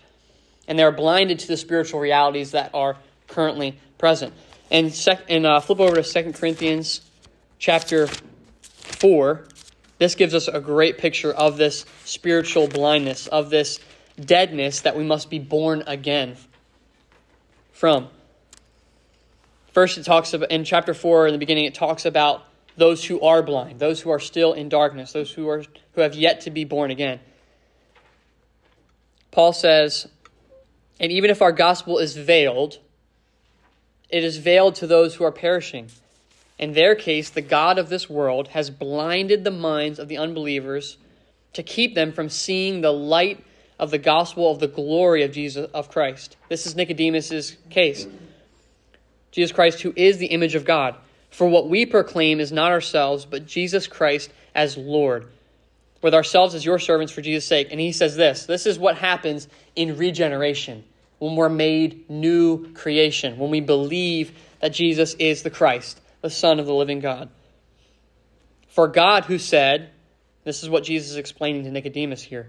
and 0.70 0.78
they 0.78 0.85
are 0.85 0.92
blinded 0.92 1.40
to 1.40 1.48
the 1.48 1.56
spiritual 1.56 1.98
realities 1.98 2.52
that 2.52 2.70
are 2.72 2.96
currently 3.26 3.76
present. 3.98 4.33
And, 4.70 4.94
sec- 4.94 5.24
and 5.28 5.44
uh, 5.44 5.59
flip 5.59 5.80
over 5.80 6.00
to 6.00 6.22
2 6.22 6.33
Corinthians 6.33 7.00
chapter 7.59 8.06
4. 8.62 9.48
This 9.98 10.14
gives 10.14 10.33
us 10.33 10.46
a 10.46 10.61
great 10.61 10.96
picture 10.96 11.33
of 11.33 11.56
this 11.56 11.85
spiritual 12.04 12.68
blindness, 12.68 13.26
of 13.26 13.50
this 13.50 13.80
deadness 14.24 14.83
that 14.83 14.96
we 14.96 15.02
must 15.02 15.28
be 15.28 15.40
born 15.40 15.83
again 15.88 16.37
from. 17.72 18.06
First, 19.72 19.98
it 19.98 20.04
talks 20.04 20.33
about, 20.35 20.52
in 20.52 20.62
chapter 20.62 20.94
4, 20.94 21.26
in 21.26 21.33
the 21.33 21.38
beginning, 21.38 21.64
it 21.64 21.74
talks 21.74 22.06
about 22.06 22.44
those 22.76 23.04
who 23.04 23.20
are 23.22 23.42
blind, 23.42 23.80
those 23.80 24.00
who 24.00 24.11
are 24.11 24.20
still 24.20 24.52
in 24.52 24.68
darkness, 24.68 25.12
those 25.12 25.33
who, 25.33 25.48
are, 25.48 25.64
who 25.94 26.00
have 26.00 26.14
yet 26.14 26.42
to 26.42 26.50
be 26.50 26.64
born 26.64 26.92
again. 26.92 27.18
Paul 29.33 29.52
says, 29.52 30.06
and 31.00 31.10
even 31.10 31.30
if 31.30 31.42
our 31.42 31.52
gospel 31.52 31.98
is 31.98 32.16
veiled, 32.16 32.78
it 34.08 34.22
is 34.22 34.36
veiled 34.36 34.76
to 34.76 34.86
those 34.86 35.16
who 35.16 35.24
are 35.24 35.32
perishing 35.32 35.90
in 36.60 36.74
their 36.74 36.94
case, 36.94 37.30
the 37.30 37.40
God 37.40 37.78
of 37.78 37.88
this 37.88 38.10
world 38.10 38.48
has 38.48 38.68
blinded 38.68 39.44
the 39.44 39.50
minds 39.50 39.98
of 39.98 40.08
the 40.08 40.18
unbelievers 40.18 40.98
to 41.54 41.62
keep 41.62 41.94
them 41.94 42.12
from 42.12 42.28
seeing 42.28 42.82
the 42.82 42.92
light 42.92 43.42
of 43.78 43.90
the 43.90 43.96
gospel 43.96 44.50
of 44.50 44.58
the 44.58 44.68
glory 44.68 45.22
of 45.22 45.32
Jesus 45.32 45.70
of 45.72 45.90
Christ. 45.90 46.36
This 46.50 46.66
is 46.66 46.76
Nicodemus's 46.76 47.56
case. 47.70 48.06
Jesus 49.30 49.52
Christ 49.52 49.80
who 49.80 49.94
is 49.96 50.18
the 50.18 50.26
image 50.26 50.54
of 50.54 50.66
God. 50.66 50.96
For 51.30 51.48
what 51.48 51.70
we 51.70 51.86
proclaim 51.86 52.40
is 52.40 52.52
not 52.52 52.72
ourselves, 52.72 53.24
but 53.24 53.46
Jesus 53.46 53.86
Christ 53.86 54.30
as 54.54 54.76
Lord. 54.76 55.28
With 56.02 56.12
ourselves 56.12 56.54
as 56.54 56.62
your 56.62 56.78
servants 56.78 57.10
for 57.10 57.22
Jesus' 57.22 57.46
sake. 57.46 57.68
And 57.70 57.80
he 57.80 57.92
says 57.92 58.16
this 58.16 58.44
this 58.44 58.66
is 58.66 58.78
what 58.78 58.98
happens 58.98 59.48
in 59.74 59.96
regeneration, 59.96 60.84
when 61.20 61.37
we're 61.37 61.48
made 61.48 62.11
new 62.11 62.72
creation, 62.72 63.38
when 63.38 63.50
we 63.50 63.61
believe 63.61 64.33
that 64.61 64.72
Jesus 64.72 65.14
is 65.14 65.44
the 65.44 65.50
Christ 65.50 66.00
the 66.22 66.30
Son 66.30 66.61
of 66.61 66.66
the 66.66 66.74
living 66.74 67.00
God. 67.00 67.30
For 68.68 68.88
God, 68.88 69.24
who 69.24 69.38
said, 69.38 69.90
this 70.44 70.62
is 70.62 70.68
what 70.68 70.85
Jesus 70.85 71.11
is 71.11 71.16
explaining 71.16 71.64
to 71.64 71.70
Nicodemus 71.70 72.22
here, 72.22 72.46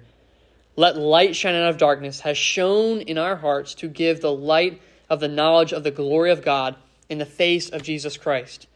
let 0.75 0.97
light 0.97 1.35
shine 1.35 1.55
out 1.55 1.69
of 1.69 1.77
darkness, 1.77 2.21
has 2.21 2.37
shone 2.37 3.01
in 3.01 3.17
our 3.17 3.35
hearts 3.35 3.75
to 3.75 3.87
give 3.87 4.21
the 4.21 4.31
light 4.31 4.81
of 5.09 5.19
the 5.19 5.27
knowledge 5.27 5.73
of 5.73 5.83
the 5.83 5.91
glory 5.91 6.31
of 6.31 6.43
God 6.43 6.75
in 7.09 7.17
the 7.17 7.25
face 7.25 7.69
of 7.69 7.83
Jesus 7.83 8.17
Christ. 8.17 8.67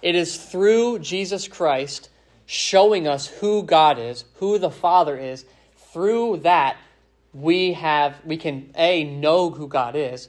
It 0.00 0.14
is 0.14 0.36
through 0.36 1.00
Jesus 1.00 1.48
Christ 1.48 2.08
showing 2.46 3.06
us 3.06 3.26
who 3.26 3.62
God 3.62 3.98
is, 3.98 4.24
who 4.34 4.58
the 4.58 4.70
Father 4.70 5.16
is. 5.16 5.44
Through 5.92 6.38
that, 6.38 6.76
we 7.32 7.72
have 7.72 8.16
we 8.24 8.36
can 8.36 8.70
a 8.76 9.04
know 9.04 9.50
who 9.50 9.68
God 9.68 9.96
is. 9.96 10.28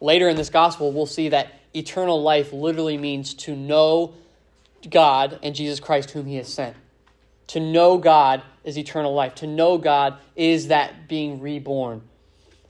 Later 0.00 0.28
in 0.28 0.36
this 0.36 0.50
gospel, 0.50 0.92
we'll 0.92 1.06
see 1.06 1.30
that 1.30 1.52
eternal 1.74 2.22
life 2.22 2.52
literally 2.52 2.98
means 2.98 3.34
to 3.34 3.56
know 3.56 4.14
God 4.88 5.38
and 5.42 5.54
Jesus 5.54 5.80
Christ, 5.80 6.10
whom 6.10 6.26
He 6.26 6.36
has 6.36 6.52
sent. 6.52 6.76
To 7.48 7.60
know 7.60 7.98
God 7.98 8.42
is 8.64 8.76
eternal 8.76 9.14
life. 9.14 9.36
To 9.36 9.46
know 9.46 9.78
God 9.78 10.18
is 10.34 10.68
that 10.68 11.08
being 11.08 11.40
reborn, 11.40 12.02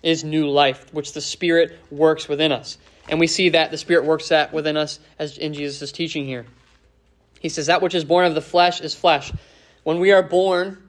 is 0.03 0.23
new 0.23 0.49
life, 0.49 0.93
which 0.93 1.13
the 1.13 1.21
Spirit 1.21 1.79
works 1.91 2.29
within 2.29 2.53
us. 2.53 2.79
And 3.09 3.19
we 3.19 3.27
see 3.27 3.51
that 3.51 3.71
the 3.71 3.79
Spirit 3.79 4.05
works 4.05 4.29
that 4.29 4.53
within 4.53 4.77
us 4.77 5.01
as 5.19 5.39
in 5.39 5.55
Jesus' 5.55 5.93
teaching 5.93 6.27
here. 6.27 6.47
He 7.41 7.49
says, 7.49 7.67
That 7.67 7.83
which 7.83 7.95
is 7.95 8.05
born 8.05 8.27
of 8.27 8.35
the 8.35 8.43
flesh 8.43 8.81
is 8.81 8.95
flesh. 8.95 9.33
When 9.83 10.01
we 10.01 10.13
are 10.13 10.23
born 10.23 10.83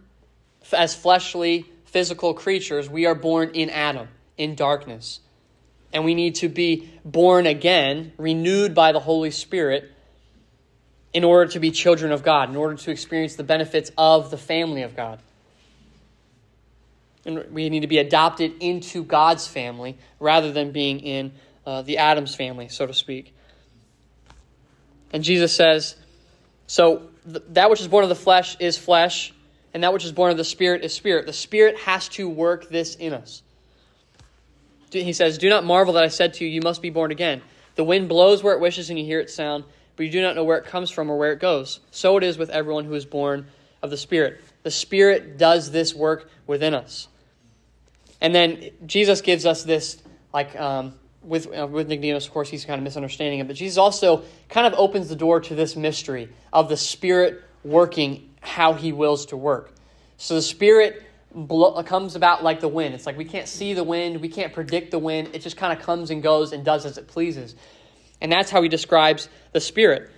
as 0.74 0.96
fleshly, 0.96 1.66
physical 1.98 2.36
creatures, 2.36 2.88
we 2.88 3.08
are 3.08 3.16
born 3.16 3.50
in 3.56 3.72
Adam, 3.72 4.08
in 4.38 4.54
darkness 4.54 5.20
and 5.94 6.06
we 6.06 6.14
need 6.14 6.36
to 6.36 6.50
be 6.50 6.90
born 7.06 7.46
again, 7.46 8.12
renewed 8.18 8.76
by 8.76 8.92
the 8.92 9.00
Holy 9.00 9.32
Spirit, 9.32 9.92
in 11.14 11.24
order 11.24 11.52
to 11.52 11.60
be 11.60 11.72
children 11.72 12.12
of 12.12 12.24
God, 12.24 12.50
in 12.50 12.56
order 12.56 12.76
to 12.76 12.92
experience 12.92 13.36
the 13.36 13.44
benefits 13.44 13.92
of 13.98 14.30
the 14.30 14.38
family 14.38 14.84
of 14.84 14.96
God. 14.96 15.20
And 17.26 17.52
we 17.52 17.70
need 17.70 17.80
to 17.80 17.88
be 17.88 17.98
adopted 17.98 18.54
into 18.60 19.04
God's 19.04 19.48
family 19.48 19.98
rather 20.20 20.52
than 20.52 20.72
being 20.72 21.00
in 21.00 21.32
uh, 21.66 21.82
the 21.82 21.98
Adam's 21.98 22.36
family, 22.36 22.68
so 22.68 22.86
to 22.86 22.94
speak. 22.94 23.34
And 25.12 25.24
Jesus 25.24 25.54
says, 25.54 25.96
So 26.68 27.10
th- 27.26 27.44
that 27.50 27.70
which 27.70 27.82
is 27.82 27.88
born 27.88 28.04
of 28.04 28.10
the 28.10 28.16
flesh 28.16 28.56
is 28.60 28.78
flesh, 28.78 29.34
and 29.74 29.84
that 29.84 29.94
which 29.94 30.06
is 30.06 30.12
born 30.12 30.32
of 30.32 30.38
the 30.38 30.44
Spirit 30.44 30.84
is 30.84 30.94
spirit. 30.94 31.26
The 31.26 31.34
Spirit 31.34 31.78
has 31.80 32.08
to 32.10 32.28
work 32.30 32.70
this 32.70 32.96
in 32.96 33.14
us 33.14 33.44
he 34.92 35.14
says, 35.14 35.38
Do 35.38 35.50
not 35.50 35.64
marvel 35.64 35.94
that 35.94 36.04
I 36.04 36.08
said 36.08 36.34
to 36.36 36.46
you, 36.46 36.50
You 36.50 36.62
must 36.62 36.82
be 36.82 36.90
born 36.90 37.12
again. 37.12 37.42
The 37.76 37.84
wind 37.84 38.10
blows 38.10 38.44
where 38.44 38.54
it 38.54 38.60
wishes, 38.60 38.90
and 38.90 38.98
you 38.98 39.06
hear 39.06 39.20
its 39.20 39.34
sound, 39.34 39.64
but 39.96 40.06
you 40.06 40.12
do 40.12 40.22
not 40.22 40.36
know 40.36 40.44
where 40.44 40.58
it 40.58 40.66
comes 40.66 40.90
from 40.90 41.10
or 41.10 41.18
where 41.18 41.32
it 41.32 41.40
goes. 41.40 41.80
So 41.92 42.18
it 42.18 42.24
is 42.24 42.38
with 42.38 42.50
everyone 42.50 42.86
who 42.86 42.94
is 42.94 43.06
born 43.06 43.48
of 43.82 43.90
the 43.90 43.98
Spirit. 43.98 44.42
The 44.64 44.72
Spirit 44.72 45.38
does 45.38 45.72
this 45.72 45.94
work 45.94 46.30
within 46.48 46.74
us. 46.74 47.08
And 48.20 48.34
then 48.34 48.72
Jesus 48.86 49.22
gives 49.22 49.46
us 49.46 49.64
this, 49.64 50.02
like, 50.34 50.56
um, 50.60 50.96
with 51.22 51.48
uh, 51.48 51.68
with 51.68 51.88
Nicodemus, 51.88 52.26
of 52.26 52.32
course, 52.32 52.50
he's 52.50 52.64
kind 52.64 52.80
of 52.80 52.84
misunderstanding 52.84 53.40
it, 53.40 53.48
but 53.48 53.56
Jesus 53.56 53.78
also 53.78 54.24
kind 54.50 54.66
of 54.66 54.80
opens 54.80 55.10
the 55.10 55.16
door 55.16 55.42
to 55.42 55.56
this 55.56 55.76
mystery 55.76 56.30
of 56.54 56.70
the 56.70 56.78
Spirit 56.78 57.44
working 57.64 58.27
how 58.42 58.74
He 58.74 58.92
wills 58.92 59.28
to 59.28 59.38
work. 59.38 59.74
So 60.18 60.36
the 60.36 60.42
Spirit 60.42 61.04
comes 61.86 62.16
about 62.16 62.44
like 62.44 62.60
the 62.60 62.68
wind. 62.68 62.96
It's 62.96 63.06
like 63.06 63.18
we 63.18 63.26
can't 63.26 63.48
see 63.48 63.74
the 63.74 63.84
wind, 63.84 64.22
we 64.22 64.30
can't 64.30 64.54
predict 64.54 64.92
the 64.92 65.00
wind. 65.00 65.30
It 65.34 65.42
just 65.42 65.58
kind 65.58 65.78
of 65.78 65.86
comes 65.86 66.10
and 66.10 66.24
goes 66.24 66.52
and 66.54 66.66
does 66.66 66.86
as 66.86 66.98
it 66.98 67.08
pleases, 67.08 67.56
and 68.22 68.32
that's 68.32 68.50
how 68.50 68.62
He 68.62 68.70
describes 68.70 69.30
the 69.52 69.60
Spirit. 69.60 70.12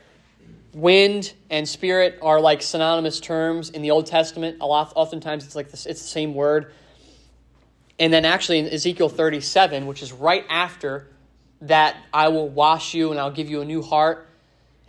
Wind 0.73 1.34
and 1.49 1.67
spirit 1.67 2.19
are 2.21 2.39
like 2.39 2.62
synonymous 2.62 3.19
terms 3.19 3.71
in 3.71 3.82
the 3.82 3.89
Old 3.89 4.05
Testament. 4.05 4.58
A 4.62 4.67
lot, 4.67 4.93
oftentimes, 4.95 5.43
it's 5.43 5.55
like 5.55 5.71
this, 5.71 5.88
it's 5.88 6.01
the 6.01 6.08
same 6.08 6.36
word. 6.36 6.71
And 7.97 8.13
then 8.13 8.23
actually 8.23 8.60
in 8.60 8.67
Ezekiel 8.67 9.10
37, 9.10 9.88
which 9.88 10.03
is 10.03 10.13
right 10.13 10.45
after 10.47 11.08
that, 11.62 11.97
I 12.13 12.29
will 12.29 12.47
wash 12.47 12.93
you 12.93 13.12
and 13.12 13.19
I'll 13.19 13.32
give 13.32 13.49
you 13.49 13.62
a 13.62 13.65
new 13.65 13.82
heart, 13.82 14.29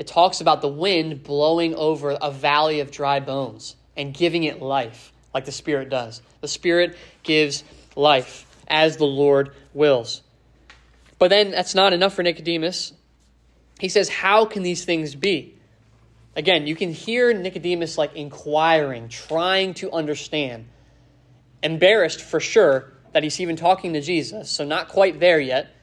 it 0.01 0.07
talks 0.07 0.41
about 0.41 0.63
the 0.63 0.69
wind 0.69 1.23
blowing 1.25 1.75
over 1.75 2.13
a 2.13 2.31
valley 2.31 2.81
of 2.81 2.91
dry 2.91 3.21
bones 3.21 3.77
and 3.99 4.15
giving 4.15 4.45
it 4.45 4.63
life, 4.63 5.13
like 5.35 5.45
the 5.45 5.53
Spirit 5.53 5.91
does. 5.91 6.23
The 6.41 6.49
Spirit 6.49 6.97
gives 7.23 7.65
life 7.95 8.47
as 8.67 8.97
the 8.97 9.05
Lord 9.05 9.51
wills. 9.75 10.23
But 11.19 11.29
then 11.29 11.51
that's 11.51 11.75
not 11.75 11.93
enough 11.93 12.15
for 12.15 12.23
Nicodemus. 12.23 12.95
He 13.79 13.91
says, 13.91 14.09
How 14.09 14.47
can 14.47 14.63
these 14.63 14.87
things 14.87 15.15
be? 15.15 15.55
Again, 16.35 16.67
you 16.67 16.77
can 16.77 16.95
hear 16.95 17.35
Nicodemus 17.35 17.99
like 17.99 18.17
inquiring, 18.17 19.11
trying 19.11 19.75
to 19.75 19.93
understand. 19.93 20.67
Embarrassed 21.63 22.23
for 22.23 22.41
sure, 22.41 22.91
that 23.13 23.23
he's 23.23 23.39
even 23.39 23.57
talking 23.57 23.93
to 23.93 24.01
Jesus, 24.01 24.49
so 24.49 24.65
not 24.65 24.89
quite 24.89 25.21
there 25.21 25.41
yet. 25.41 25.75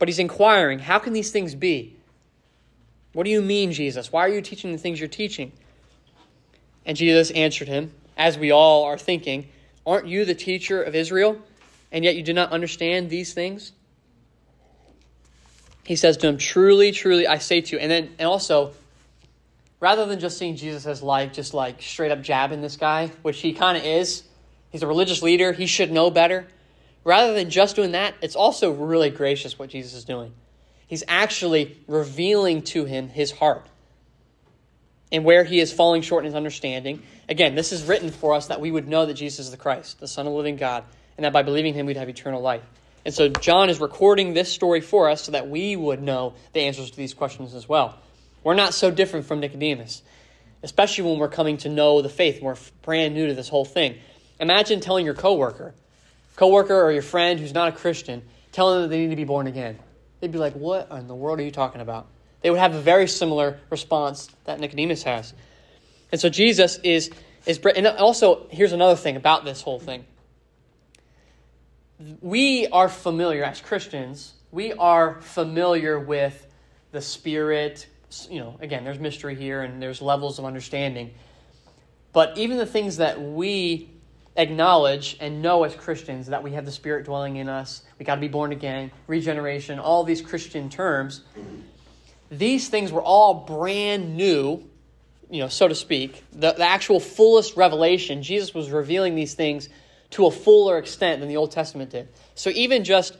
But 0.00 0.08
he's 0.08 0.18
inquiring, 0.18 0.80
how 0.80 0.98
can 0.98 1.12
these 1.12 1.30
things 1.30 1.54
be? 1.54 1.95
What 3.16 3.24
do 3.24 3.30
you 3.30 3.40
mean, 3.40 3.72
Jesus? 3.72 4.12
Why 4.12 4.26
are 4.26 4.28
you 4.28 4.42
teaching 4.42 4.72
the 4.72 4.76
things 4.76 5.00
you're 5.00 5.08
teaching? 5.08 5.50
And 6.84 6.98
Jesus 6.98 7.30
answered 7.30 7.66
him, 7.66 7.94
as 8.14 8.36
we 8.36 8.50
all 8.50 8.84
are 8.84 8.98
thinking, 8.98 9.48
Aren't 9.86 10.06
you 10.06 10.26
the 10.26 10.34
teacher 10.34 10.82
of 10.82 10.94
Israel, 10.94 11.40
and 11.90 12.04
yet 12.04 12.14
you 12.14 12.22
do 12.22 12.34
not 12.34 12.52
understand 12.52 13.08
these 13.08 13.32
things? 13.32 13.72
He 15.84 15.96
says 15.96 16.18
to 16.18 16.28
him, 16.28 16.36
Truly, 16.36 16.92
truly, 16.92 17.26
I 17.26 17.38
say 17.38 17.62
to 17.62 17.76
you. 17.76 17.80
And 17.80 17.90
then, 17.90 18.10
and 18.18 18.28
also, 18.28 18.74
rather 19.80 20.04
than 20.04 20.20
just 20.20 20.36
seeing 20.36 20.54
Jesus 20.54 20.84
as 20.84 21.02
like, 21.02 21.32
just 21.32 21.54
like 21.54 21.80
straight 21.80 22.12
up 22.12 22.20
jabbing 22.20 22.60
this 22.60 22.76
guy, 22.76 23.10
which 23.22 23.40
he 23.40 23.54
kind 23.54 23.78
of 23.78 23.84
is, 23.84 24.24
He's 24.68 24.82
a 24.82 24.86
religious 24.86 25.22
leader. 25.22 25.54
He 25.54 25.64
should 25.64 25.90
know 25.90 26.10
better. 26.10 26.48
Rather 27.02 27.32
than 27.32 27.48
just 27.48 27.76
doing 27.76 27.92
that, 27.92 28.14
it's 28.20 28.36
also 28.36 28.72
really 28.72 29.08
gracious 29.08 29.58
what 29.58 29.70
Jesus 29.70 29.94
is 29.94 30.04
doing. 30.04 30.34
He's 30.86 31.04
actually 31.08 31.76
revealing 31.88 32.62
to 32.62 32.84
him 32.84 33.08
his 33.08 33.32
heart 33.32 33.66
and 35.10 35.24
where 35.24 35.44
he 35.44 35.60
is 35.60 35.72
falling 35.72 36.02
short 36.02 36.24
in 36.24 36.26
his 36.26 36.34
understanding. 36.34 37.02
Again, 37.28 37.54
this 37.54 37.72
is 37.72 37.84
written 37.84 38.10
for 38.10 38.34
us 38.34 38.48
that 38.48 38.60
we 38.60 38.70
would 38.70 38.88
know 38.88 39.06
that 39.06 39.14
Jesus 39.14 39.46
is 39.46 39.50
the 39.50 39.56
Christ, 39.56 40.00
the 40.00 40.08
Son 40.08 40.26
of 40.26 40.32
the 40.32 40.36
living 40.36 40.56
God, 40.56 40.84
and 41.16 41.24
that 41.24 41.32
by 41.32 41.42
believing 41.42 41.74
him 41.74 41.86
we'd 41.86 41.96
have 41.96 42.08
eternal 42.08 42.40
life. 42.40 42.62
And 43.04 43.14
so 43.14 43.28
John 43.28 43.70
is 43.70 43.80
recording 43.80 44.34
this 44.34 44.50
story 44.50 44.80
for 44.80 45.08
us 45.08 45.22
so 45.22 45.32
that 45.32 45.48
we 45.48 45.76
would 45.76 46.02
know 46.02 46.34
the 46.52 46.62
answers 46.62 46.90
to 46.90 46.96
these 46.96 47.14
questions 47.14 47.54
as 47.54 47.68
well. 47.68 47.98
We're 48.42 48.54
not 48.54 48.74
so 48.74 48.90
different 48.90 49.26
from 49.26 49.40
Nicodemus, 49.40 50.02
especially 50.62 51.04
when 51.04 51.18
we're 51.18 51.28
coming 51.28 51.56
to 51.58 51.68
know 51.68 52.02
the 52.02 52.08
faith. 52.08 52.42
We're 52.42 52.56
brand 52.82 53.14
new 53.14 53.28
to 53.28 53.34
this 53.34 53.48
whole 53.48 53.64
thing. 53.64 53.96
Imagine 54.38 54.80
telling 54.80 55.04
your 55.04 55.14
coworker, 55.14 55.74
coworker 56.34 56.80
or 56.80 56.92
your 56.92 57.02
friend 57.02 57.40
who's 57.40 57.54
not 57.54 57.68
a 57.68 57.72
Christian, 57.72 58.22
telling 58.52 58.74
them 58.74 58.82
that 58.82 58.88
they 58.88 59.02
need 59.02 59.10
to 59.10 59.16
be 59.16 59.24
born 59.24 59.46
again. 59.46 59.78
They'd 60.20 60.32
be 60.32 60.38
like, 60.38 60.54
"What 60.54 60.90
in 60.90 61.08
the 61.08 61.14
world 61.14 61.40
are 61.40 61.42
you 61.42 61.50
talking 61.50 61.80
about?" 61.80 62.06
They 62.40 62.50
would 62.50 62.60
have 62.60 62.74
a 62.74 62.80
very 62.80 63.08
similar 63.08 63.58
response 63.70 64.28
that 64.44 64.60
Nicodemus 64.60 65.02
has. 65.02 65.34
And 66.12 66.20
so 66.20 66.28
Jesus 66.28 66.78
is 66.82 67.10
is 67.44 67.58
and 67.58 67.86
also 67.86 68.46
here's 68.50 68.72
another 68.72 68.96
thing 68.96 69.16
about 69.16 69.44
this 69.44 69.62
whole 69.62 69.78
thing. 69.78 70.04
We 72.20 72.66
are 72.68 72.88
familiar 72.88 73.42
as 73.44 73.60
Christians, 73.60 74.34
we 74.50 74.72
are 74.72 75.20
familiar 75.22 75.98
with 75.98 76.46
the 76.92 77.00
spirit, 77.00 77.86
you 78.28 78.38
know, 78.38 78.56
again, 78.60 78.84
there's 78.84 78.98
mystery 78.98 79.34
here 79.34 79.62
and 79.62 79.82
there's 79.82 80.02
levels 80.02 80.38
of 80.38 80.44
understanding. 80.44 81.12
But 82.12 82.36
even 82.38 82.58
the 82.58 82.66
things 82.66 82.98
that 82.98 83.20
we 83.20 83.90
acknowledge 84.36 85.16
and 85.20 85.42
know 85.42 85.64
as 85.64 85.74
Christians 85.74 86.28
that 86.28 86.42
we 86.42 86.52
have 86.52 86.64
the 86.64 86.72
Spirit 86.72 87.04
dwelling 87.04 87.36
in 87.36 87.48
us, 87.48 87.82
we 87.98 88.04
got 88.04 88.16
to 88.16 88.20
be 88.20 88.28
born 88.28 88.52
again, 88.52 88.90
regeneration, 89.06 89.78
all 89.78 90.04
these 90.04 90.20
Christian 90.20 90.68
terms, 90.68 91.22
these 92.30 92.68
things 92.68 92.92
were 92.92 93.02
all 93.02 93.34
brand 93.34 94.16
new, 94.16 94.62
you 95.30 95.40
know, 95.40 95.48
so 95.48 95.68
to 95.68 95.74
speak. 95.74 96.24
The, 96.32 96.52
the 96.52 96.64
actual 96.64 97.00
fullest 97.00 97.56
revelation, 97.56 98.22
Jesus 98.22 98.52
was 98.54 98.70
revealing 98.70 99.14
these 99.14 99.34
things 99.34 99.68
to 100.10 100.26
a 100.26 100.30
fuller 100.30 100.78
extent 100.78 101.20
than 101.20 101.28
the 101.28 101.36
Old 101.36 101.50
Testament 101.50 101.90
did. 101.90 102.08
So 102.34 102.50
even 102.50 102.84
just 102.84 103.16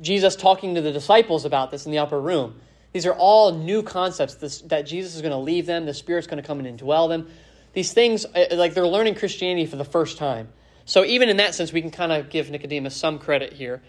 Jesus 0.00 0.36
talking 0.36 0.74
to 0.74 0.80
the 0.80 0.92
disciples 0.92 1.44
about 1.44 1.70
this 1.70 1.86
in 1.86 1.92
the 1.92 1.98
upper 1.98 2.20
room, 2.20 2.60
these 2.92 3.06
are 3.06 3.14
all 3.14 3.52
new 3.52 3.82
concepts 3.82 4.34
this, 4.36 4.60
that 4.62 4.82
Jesus 4.82 5.14
is 5.14 5.20
going 5.20 5.32
to 5.32 5.38
leave 5.38 5.66
them, 5.66 5.86
the 5.86 5.94
Spirit's 5.94 6.26
going 6.26 6.42
to 6.42 6.46
come 6.46 6.60
and 6.60 6.78
indwell 6.78 7.08
them 7.08 7.28
these 7.76 7.92
things, 7.92 8.24
uh, 8.24 8.46
like 8.52 8.72
they're 8.72 8.86
learning 8.86 9.16
Christianity 9.16 9.66
for 9.66 9.76
the 9.76 9.84
first 9.84 10.16
time. 10.16 10.48
So 10.86 11.04
even 11.04 11.28
in 11.28 11.36
that 11.36 11.54
sense, 11.54 11.74
we 11.74 11.82
can 11.82 11.90
kind 11.90 12.10
of 12.10 12.30
give 12.30 12.48
Nicodemus 12.48 12.96
some 12.96 13.18
credit 13.18 13.52
here. 13.52 13.82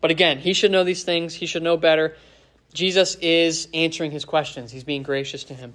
But 0.00 0.10
again, 0.10 0.38
he 0.38 0.54
should 0.54 0.72
know 0.72 0.82
these 0.82 1.04
things. 1.04 1.34
He 1.34 1.46
should 1.46 1.62
know 1.62 1.76
better. 1.76 2.16
Jesus 2.74 3.14
is 3.14 3.68
answering 3.72 4.10
his 4.10 4.24
questions. 4.24 4.72
He's 4.72 4.82
being 4.82 5.04
gracious 5.04 5.44
to 5.44 5.54
him. 5.54 5.72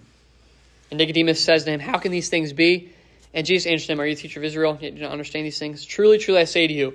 And 0.91 0.97
Nicodemus 0.97 1.41
says 1.41 1.63
to 1.63 1.71
him, 1.71 1.79
How 1.79 1.99
can 1.99 2.11
these 2.11 2.27
things 2.27 2.51
be? 2.51 2.91
And 3.33 3.47
Jesus 3.47 3.65
answered 3.65 3.93
him, 3.93 4.01
Are 4.01 4.05
you 4.05 4.11
a 4.11 4.17
teacher 4.17 4.41
of 4.41 4.43
Israel? 4.43 4.77
You 4.81 4.91
do 4.91 4.99
not 4.99 5.13
understand 5.13 5.45
these 5.45 5.57
things? 5.57 5.85
Truly, 5.85 6.17
truly, 6.17 6.41
I 6.41 6.43
say 6.43 6.67
to 6.67 6.73
you, 6.73 6.93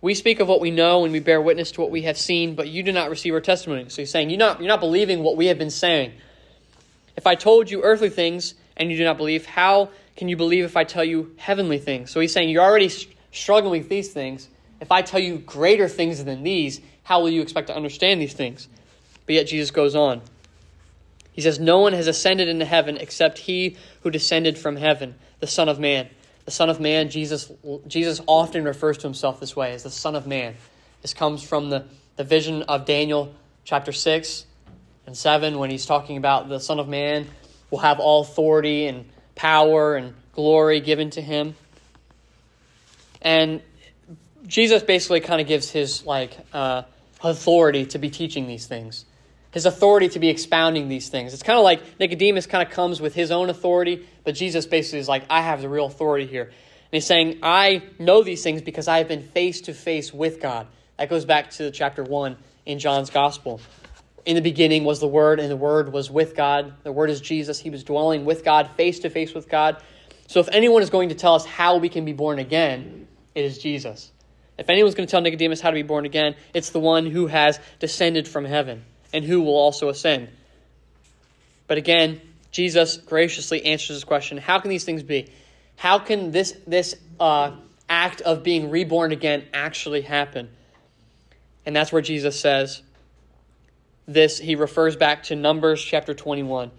we 0.00 0.14
speak 0.14 0.40
of 0.40 0.48
what 0.48 0.60
we 0.60 0.72
know 0.72 1.04
and 1.04 1.12
we 1.12 1.20
bear 1.20 1.40
witness 1.40 1.70
to 1.72 1.82
what 1.82 1.92
we 1.92 2.02
have 2.02 2.18
seen, 2.18 2.56
but 2.56 2.66
you 2.66 2.82
do 2.82 2.90
not 2.90 3.10
receive 3.10 3.32
our 3.32 3.40
testimony. 3.40 3.88
So 3.90 4.02
he's 4.02 4.10
saying, 4.10 4.30
You're 4.30 4.40
not, 4.40 4.58
you're 4.58 4.66
not 4.66 4.80
believing 4.80 5.22
what 5.22 5.36
we 5.36 5.46
have 5.46 5.58
been 5.58 5.70
saying. 5.70 6.14
If 7.16 7.28
I 7.28 7.36
told 7.36 7.70
you 7.70 7.82
earthly 7.82 8.10
things 8.10 8.54
and 8.76 8.90
you 8.90 8.96
do 8.96 9.04
not 9.04 9.18
believe, 9.18 9.46
how 9.46 9.90
can 10.20 10.28
you 10.28 10.36
believe 10.36 10.66
if 10.66 10.76
I 10.76 10.84
tell 10.84 11.02
you 11.02 11.34
heavenly 11.38 11.78
things? 11.78 12.10
So 12.10 12.20
he's 12.20 12.30
saying, 12.30 12.50
You're 12.50 12.62
already 12.62 12.92
struggling 13.32 13.80
with 13.80 13.88
these 13.88 14.12
things. 14.12 14.50
If 14.78 14.92
I 14.92 15.00
tell 15.00 15.18
you 15.18 15.38
greater 15.38 15.88
things 15.88 16.22
than 16.22 16.42
these, 16.42 16.82
how 17.04 17.22
will 17.22 17.30
you 17.30 17.40
expect 17.40 17.68
to 17.68 17.74
understand 17.74 18.20
these 18.20 18.34
things? 18.34 18.68
But 19.24 19.36
yet 19.36 19.46
Jesus 19.46 19.70
goes 19.70 19.94
on. 19.94 20.20
He 21.32 21.40
says, 21.40 21.58
No 21.58 21.78
one 21.78 21.94
has 21.94 22.06
ascended 22.06 22.48
into 22.48 22.66
heaven 22.66 22.98
except 22.98 23.38
he 23.38 23.78
who 24.02 24.10
descended 24.10 24.58
from 24.58 24.76
heaven, 24.76 25.14
the 25.38 25.46
Son 25.46 25.70
of 25.70 25.80
Man. 25.80 26.06
The 26.44 26.50
Son 26.50 26.68
of 26.68 26.80
Man, 26.80 27.08
Jesus, 27.08 27.50
Jesus 27.86 28.20
often 28.26 28.62
refers 28.62 28.98
to 28.98 29.04
himself 29.04 29.40
this 29.40 29.56
way 29.56 29.72
as 29.72 29.84
the 29.84 29.90
Son 29.90 30.14
of 30.14 30.26
Man. 30.26 30.54
This 31.00 31.14
comes 31.14 31.42
from 31.42 31.70
the, 31.70 31.86
the 32.16 32.24
vision 32.24 32.64
of 32.64 32.84
Daniel 32.84 33.34
chapter 33.64 33.92
6 33.92 34.44
and 35.06 35.16
7 35.16 35.58
when 35.58 35.70
he's 35.70 35.86
talking 35.86 36.18
about 36.18 36.50
the 36.50 36.60
Son 36.60 36.78
of 36.78 36.88
Man 36.88 37.26
will 37.70 37.78
have 37.78 38.00
all 38.00 38.20
authority 38.20 38.86
and 38.86 39.06
power 39.40 39.96
and 39.96 40.12
glory 40.34 40.80
given 40.80 41.08
to 41.08 41.22
him. 41.22 41.54
And 43.22 43.62
Jesus 44.46 44.82
basically 44.82 45.20
kind 45.20 45.40
of 45.40 45.46
gives 45.46 45.70
his 45.70 46.04
like 46.04 46.36
uh, 46.52 46.82
authority 47.24 47.86
to 47.86 47.98
be 47.98 48.10
teaching 48.10 48.46
these 48.46 48.66
things, 48.66 49.06
his 49.50 49.64
authority 49.64 50.10
to 50.10 50.18
be 50.18 50.28
expounding 50.28 50.90
these 50.90 51.08
things. 51.08 51.32
It's 51.32 51.42
kind 51.42 51.58
of 51.58 51.64
like 51.64 51.80
Nicodemus 51.98 52.44
kind 52.44 52.66
of 52.66 52.70
comes 52.70 53.00
with 53.00 53.14
his 53.14 53.30
own 53.30 53.48
authority, 53.48 54.06
but 54.24 54.34
Jesus 54.34 54.66
basically 54.66 54.98
is 54.98 55.08
like, 55.08 55.24
I 55.30 55.40
have 55.40 55.62
the 55.62 55.70
real 55.70 55.86
authority 55.86 56.26
here. 56.26 56.44
And 56.44 56.52
he's 56.90 57.06
saying, 57.06 57.38
I 57.42 57.82
know 57.98 58.22
these 58.22 58.42
things 58.42 58.60
because 58.60 58.88
I 58.88 58.98
have 58.98 59.08
been 59.08 59.22
face 59.22 59.62
to 59.62 59.72
face 59.72 60.12
with 60.12 60.42
God. 60.42 60.66
That 60.98 61.08
goes 61.08 61.24
back 61.24 61.48
to 61.52 61.70
chapter 61.70 62.02
1 62.04 62.36
in 62.66 62.78
John's 62.78 63.08
Gospel. 63.08 63.62
In 64.26 64.36
the 64.36 64.42
beginning 64.42 64.84
was 64.84 65.00
the 65.00 65.08
Word, 65.08 65.40
and 65.40 65.50
the 65.50 65.56
Word 65.56 65.92
was 65.92 66.10
with 66.10 66.36
God. 66.36 66.74
The 66.82 66.92
Word 66.92 67.10
is 67.10 67.20
Jesus. 67.20 67.58
He 67.58 67.70
was 67.70 67.84
dwelling 67.84 68.24
with 68.24 68.44
God, 68.44 68.70
face 68.76 69.00
to 69.00 69.10
face 69.10 69.34
with 69.34 69.48
God. 69.48 69.82
So 70.26 70.40
if 70.40 70.48
anyone 70.52 70.82
is 70.82 70.90
going 70.90 71.08
to 71.08 71.14
tell 71.14 71.34
us 71.34 71.44
how 71.44 71.78
we 71.78 71.88
can 71.88 72.04
be 72.04 72.12
born 72.12 72.38
again, 72.38 73.08
it 73.34 73.44
is 73.44 73.58
Jesus. 73.58 74.12
If 74.58 74.68
anyone's 74.68 74.94
going 74.94 75.06
to 75.06 75.10
tell 75.10 75.22
Nicodemus 75.22 75.60
how 75.60 75.70
to 75.70 75.74
be 75.74 75.82
born 75.82 76.04
again, 76.04 76.34
it's 76.52 76.70
the 76.70 76.80
one 76.80 77.06
who 77.06 77.26
has 77.28 77.58
descended 77.78 78.28
from 78.28 78.44
heaven 78.44 78.84
and 79.12 79.24
who 79.24 79.40
will 79.40 79.56
also 79.56 79.88
ascend. 79.88 80.28
But 81.66 81.78
again, 81.78 82.20
Jesus 82.50 82.96
graciously 82.98 83.64
answers 83.64 83.96
this 83.96 84.04
question 84.04 84.38
How 84.38 84.58
can 84.58 84.70
these 84.70 84.84
things 84.84 85.02
be? 85.02 85.32
How 85.76 85.98
can 85.98 86.30
this, 86.30 86.54
this 86.66 86.94
uh, 87.18 87.52
act 87.88 88.20
of 88.20 88.42
being 88.42 88.70
reborn 88.70 89.12
again 89.12 89.46
actually 89.54 90.02
happen? 90.02 90.50
And 91.64 91.74
that's 91.74 91.90
where 91.90 92.02
Jesus 92.02 92.38
says, 92.38 92.82
this, 94.12 94.38
he 94.38 94.56
refers 94.56 94.96
back 94.96 95.24
to 95.24 95.36
Numbers 95.36 95.82
chapter 95.82 96.14
21 96.14 96.70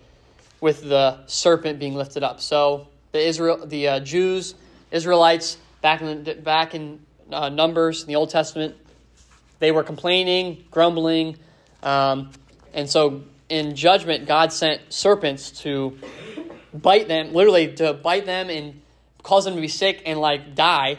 with 0.60 0.88
the 0.88 1.26
serpent 1.28 1.80
being 1.80 1.96
lifted 1.96 2.24
up. 2.24 2.42
So 2.42 2.88
the 3.12 3.20
Israel, 3.20 3.66
the 3.66 3.88
uh, 3.88 4.00
Jews, 4.02 4.56
Israelites, 4.92 5.58
back 5.82 6.02
in, 6.02 6.24
the, 6.24 6.36
back 6.36 6.76
in 6.76 7.00
uh, 7.32 7.50
Numbers 7.50 8.02
in 8.02 8.08
the 8.08 8.16
Old 8.16 8.30
Testament, 8.30 8.76
They 9.60 9.72
were 9.72 9.84
complaining, 9.84 10.64
grumbling, 10.72 11.38
um, 11.84 12.32
and 12.74 12.90
so 12.90 13.24
in 13.50 13.76
judgment, 13.76 14.28
God 14.28 14.54
sent 14.54 14.94
serpents 14.94 15.52
to 15.62 15.98
bite 16.74 17.08
them, 17.08 17.34
literally 17.34 17.74
to 17.76 17.94
bite 17.94 18.26
them 18.26 18.50
and 18.50 18.82
cause 19.24 19.46
them 19.46 19.56
to 19.56 19.62
be 19.62 19.68
sick 19.68 20.02
and 20.06 20.20
like 20.20 20.56
die. 20.56 20.98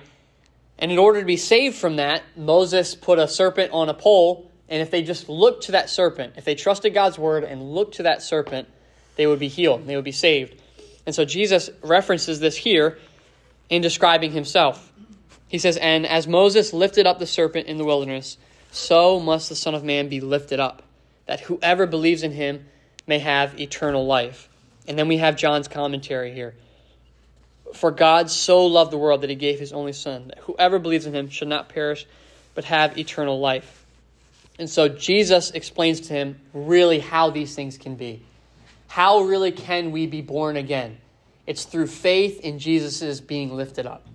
And 0.79 0.93
in 0.93 0.99
order 0.99 1.21
to 1.21 1.27
be 1.27 1.37
saved 1.37 1.77
from 1.77 1.97
that, 1.97 2.23
Moses 2.37 2.95
put 2.95 3.19
a 3.19 3.27
serpent 3.27 3.73
on 3.73 3.89
a 3.89 3.95
pole. 3.95 4.51
And 4.73 4.81
if 4.81 4.91
they 4.91 5.03
just 5.03 5.29
looked 5.29 5.65
to 5.65 5.73
that 5.73 5.91
serpent, 5.91 6.33
if 6.39 6.47
they 6.47 6.55
trusted 6.55 6.95
God's 6.95 7.19
word 7.19 7.45
and 7.45 7.75
looked 7.75 7.97
to 7.97 8.05
that 8.05 8.23
serpent, 8.23 8.67
they 9.17 9.27
would 9.27 9.39
be 9.39 9.49
healed, 9.49 9.87
they 9.87 9.97
would 9.97 10.05
be 10.05 10.13
saved. 10.13 10.59
And 11.05 11.15
so 11.15 11.27
Jesus 11.27 11.69
references 11.83 12.41
this 12.41 12.57
here 12.57 12.99
in 13.69 13.83
describing 13.83 14.33
himself. 14.33 14.91
He 15.49 15.59
says, 15.59 15.77
And 15.77 16.07
as 16.07 16.27
Moses 16.27 16.73
lifted 16.73 17.07
up 17.07 17.19
the 17.19 17.27
serpent 17.27 17.67
in 17.67 17.77
the 17.77 17.85
wilderness, 17.85 18.39
so 18.71 19.21
must 19.21 19.51
the 19.51 19.55
Son 19.55 19.75
of 19.75 19.85
Man 19.85 20.09
be 20.09 20.23
lifted 20.23 20.59
up, 20.59 20.83
that 21.27 21.41
whoever 21.41 21.87
believes 21.87 22.23
in 22.23 22.33
him 22.33 22.65
may 23.07 23.19
have 23.19 23.61
eternal 23.61 24.07
life. 24.07 24.49
And 24.89 24.99
then 24.99 25.07
we 25.07 25.19
have 25.19 25.37
John's 25.37 25.69
commentary 25.69 26.33
here. 26.33 26.55
For 27.75 27.91
God 27.91 28.31
so 28.31 28.65
loved 28.65 28.91
the 28.91 28.97
world 28.97 29.21
that 29.21 29.29
he 29.29 29.37
gave 29.37 29.59
his 29.61 29.75
only 29.75 29.93
Son, 29.93 30.29
that 30.29 30.39
whoever 30.39 30.79
believes 30.79 31.05
in 31.05 31.13
him 31.13 31.29
should 31.29 31.49
not 31.49 31.69
perish, 31.69 32.07
but 32.55 32.65
have 32.65 32.97
eternal 32.97 33.39
life. 33.39 33.81
And 34.63 34.71
so 34.71 34.89
Jesus 34.89 35.51
explains 35.51 36.03
to 36.03 36.13
him 36.13 36.39
really 36.53 37.01
how 37.01 37.31
these 37.31 37.53
things 37.53 37.77
can 37.77 37.97
be. 37.97 38.23
How 38.87 39.23
really 39.23 39.51
can 39.51 39.91
we 39.91 40.07
be 40.07 40.21
born 40.21 40.57
again? 40.57 40.99
It's 41.49 41.65
through 41.65 41.89
faith 41.89 42.39
in 42.43 42.61
Jesus' 42.61 43.21
being 43.21 43.57
lifted 43.57 43.87
up. 43.87 44.07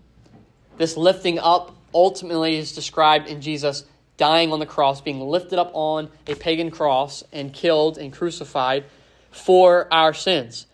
This 0.77 0.95
lifting 0.95 1.37
up 1.37 1.75
ultimately 1.93 2.55
is 2.55 2.71
described 2.71 3.27
in 3.27 3.41
Jesus 3.41 3.83
dying 4.15 4.53
on 4.53 4.59
the 4.59 4.65
cross, 4.65 5.01
being 5.01 5.19
lifted 5.19 5.59
up 5.59 5.71
on 5.73 6.09
a 6.27 6.35
pagan 6.35 6.71
cross 6.71 7.25
and 7.33 7.51
killed 7.51 7.97
and 7.97 8.13
crucified 8.13 8.85
for 9.31 9.89
our 9.91 10.13
sins. 10.13 10.65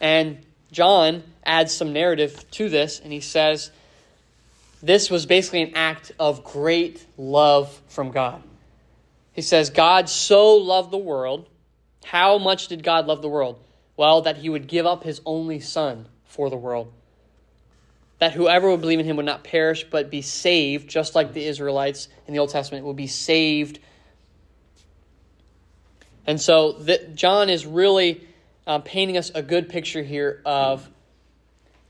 And 0.00 0.38
John 0.70 1.24
adds 1.44 1.74
some 1.74 1.92
narrative 1.92 2.48
to 2.52 2.68
this, 2.68 3.00
and 3.00 3.12
he 3.12 3.18
says 3.22 3.72
this 4.80 5.10
was 5.10 5.26
basically 5.26 5.62
an 5.62 5.72
act 5.74 6.12
of 6.20 6.44
great 6.44 7.04
love 7.16 7.82
from 7.88 8.12
God. 8.12 8.44
He 9.38 9.42
says, 9.42 9.70
God 9.70 10.08
so 10.08 10.56
loved 10.56 10.90
the 10.90 10.98
world. 10.98 11.48
How 12.04 12.38
much 12.38 12.66
did 12.66 12.82
God 12.82 13.06
love 13.06 13.22
the 13.22 13.28
world? 13.28 13.62
Well, 13.96 14.22
that 14.22 14.38
he 14.38 14.48
would 14.48 14.66
give 14.66 14.84
up 14.84 15.04
his 15.04 15.20
only 15.24 15.60
son 15.60 16.08
for 16.24 16.50
the 16.50 16.56
world. 16.56 16.92
That 18.18 18.32
whoever 18.32 18.68
would 18.68 18.80
believe 18.80 18.98
in 18.98 19.06
him 19.06 19.14
would 19.14 19.26
not 19.26 19.44
perish, 19.44 19.84
but 19.84 20.10
be 20.10 20.22
saved, 20.22 20.88
just 20.90 21.14
like 21.14 21.34
the 21.34 21.44
Israelites 21.44 22.08
in 22.26 22.34
the 22.34 22.40
Old 22.40 22.50
Testament 22.50 22.84
would 22.84 22.96
be 22.96 23.06
saved. 23.06 23.78
And 26.26 26.40
so 26.40 26.84
John 27.14 27.48
is 27.48 27.64
really 27.64 28.26
uh, 28.66 28.80
painting 28.80 29.16
us 29.16 29.30
a 29.36 29.42
good 29.42 29.68
picture 29.68 30.02
here 30.02 30.42
of 30.44 30.90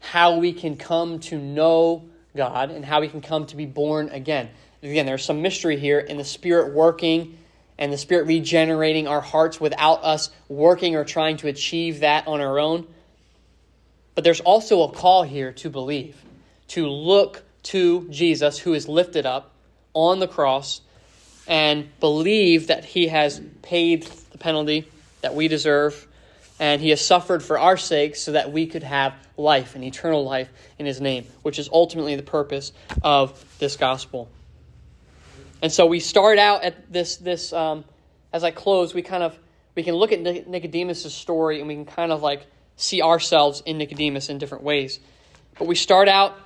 how 0.00 0.36
we 0.36 0.52
can 0.52 0.76
come 0.76 1.20
to 1.20 1.38
know 1.38 2.10
God 2.36 2.70
and 2.70 2.84
how 2.84 3.00
we 3.00 3.08
can 3.08 3.22
come 3.22 3.46
to 3.46 3.56
be 3.56 3.64
born 3.64 4.10
again. 4.10 4.50
Again, 4.82 5.06
there's 5.06 5.24
some 5.24 5.42
mystery 5.42 5.76
here 5.76 5.98
in 5.98 6.18
the 6.18 6.24
Spirit 6.24 6.72
working 6.72 7.38
and 7.78 7.92
the 7.92 7.98
Spirit 7.98 8.26
regenerating 8.26 9.08
our 9.08 9.20
hearts 9.20 9.60
without 9.60 10.04
us 10.04 10.30
working 10.48 10.96
or 10.96 11.04
trying 11.04 11.36
to 11.38 11.48
achieve 11.48 12.00
that 12.00 12.26
on 12.26 12.40
our 12.40 12.58
own. 12.58 12.86
But 14.14 14.24
there's 14.24 14.40
also 14.40 14.82
a 14.82 14.90
call 14.90 15.22
here 15.22 15.52
to 15.52 15.70
believe, 15.70 16.16
to 16.68 16.88
look 16.88 17.42
to 17.64 18.08
Jesus 18.08 18.58
who 18.58 18.74
is 18.74 18.88
lifted 18.88 19.26
up 19.26 19.52
on 19.94 20.18
the 20.18 20.28
cross 20.28 20.80
and 21.46 21.88
believe 22.00 22.68
that 22.68 22.84
he 22.84 23.08
has 23.08 23.40
paid 23.62 24.04
the 24.32 24.38
penalty 24.38 24.88
that 25.22 25.34
we 25.34 25.48
deserve 25.48 26.06
and 26.60 26.80
he 26.80 26.90
has 26.90 27.00
suffered 27.04 27.42
for 27.42 27.58
our 27.58 27.76
sake 27.76 28.16
so 28.16 28.32
that 28.32 28.52
we 28.52 28.66
could 28.66 28.82
have 28.82 29.14
life 29.36 29.74
and 29.74 29.84
eternal 29.84 30.24
life 30.24 30.48
in 30.78 30.86
his 30.86 31.00
name, 31.00 31.24
which 31.42 31.58
is 31.58 31.68
ultimately 31.72 32.16
the 32.16 32.22
purpose 32.22 32.72
of 33.02 33.44
this 33.58 33.76
gospel. 33.76 34.28
And 35.62 35.72
so 35.72 35.86
we 35.86 36.00
start 36.00 36.38
out 36.38 36.62
at 36.62 36.92
this 36.92 37.16
this 37.16 37.52
um, 37.52 37.84
as 38.32 38.44
I 38.44 38.50
close, 38.50 38.94
we 38.94 39.02
kind 39.02 39.22
of 39.22 39.38
we 39.74 39.82
can 39.82 39.94
look 39.94 40.12
at 40.12 40.20
Nicodemus' 40.20 41.12
story 41.14 41.58
and 41.58 41.68
we 41.68 41.74
can 41.74 41.84
kind 41.84 42.12
of 42.12 42.22
like 42.22 42.46
see 42.76 43.02
ourselves 43.02 43.62
in 43.66 43.78
Nicodemus 43.78 44.28
in 44.28 44.38
different 44.38 44.64
ways. 44.64 45.00
But 45.58 45.66
we 45.66 45.74
start 45.74 46.08
out 46.08 46.36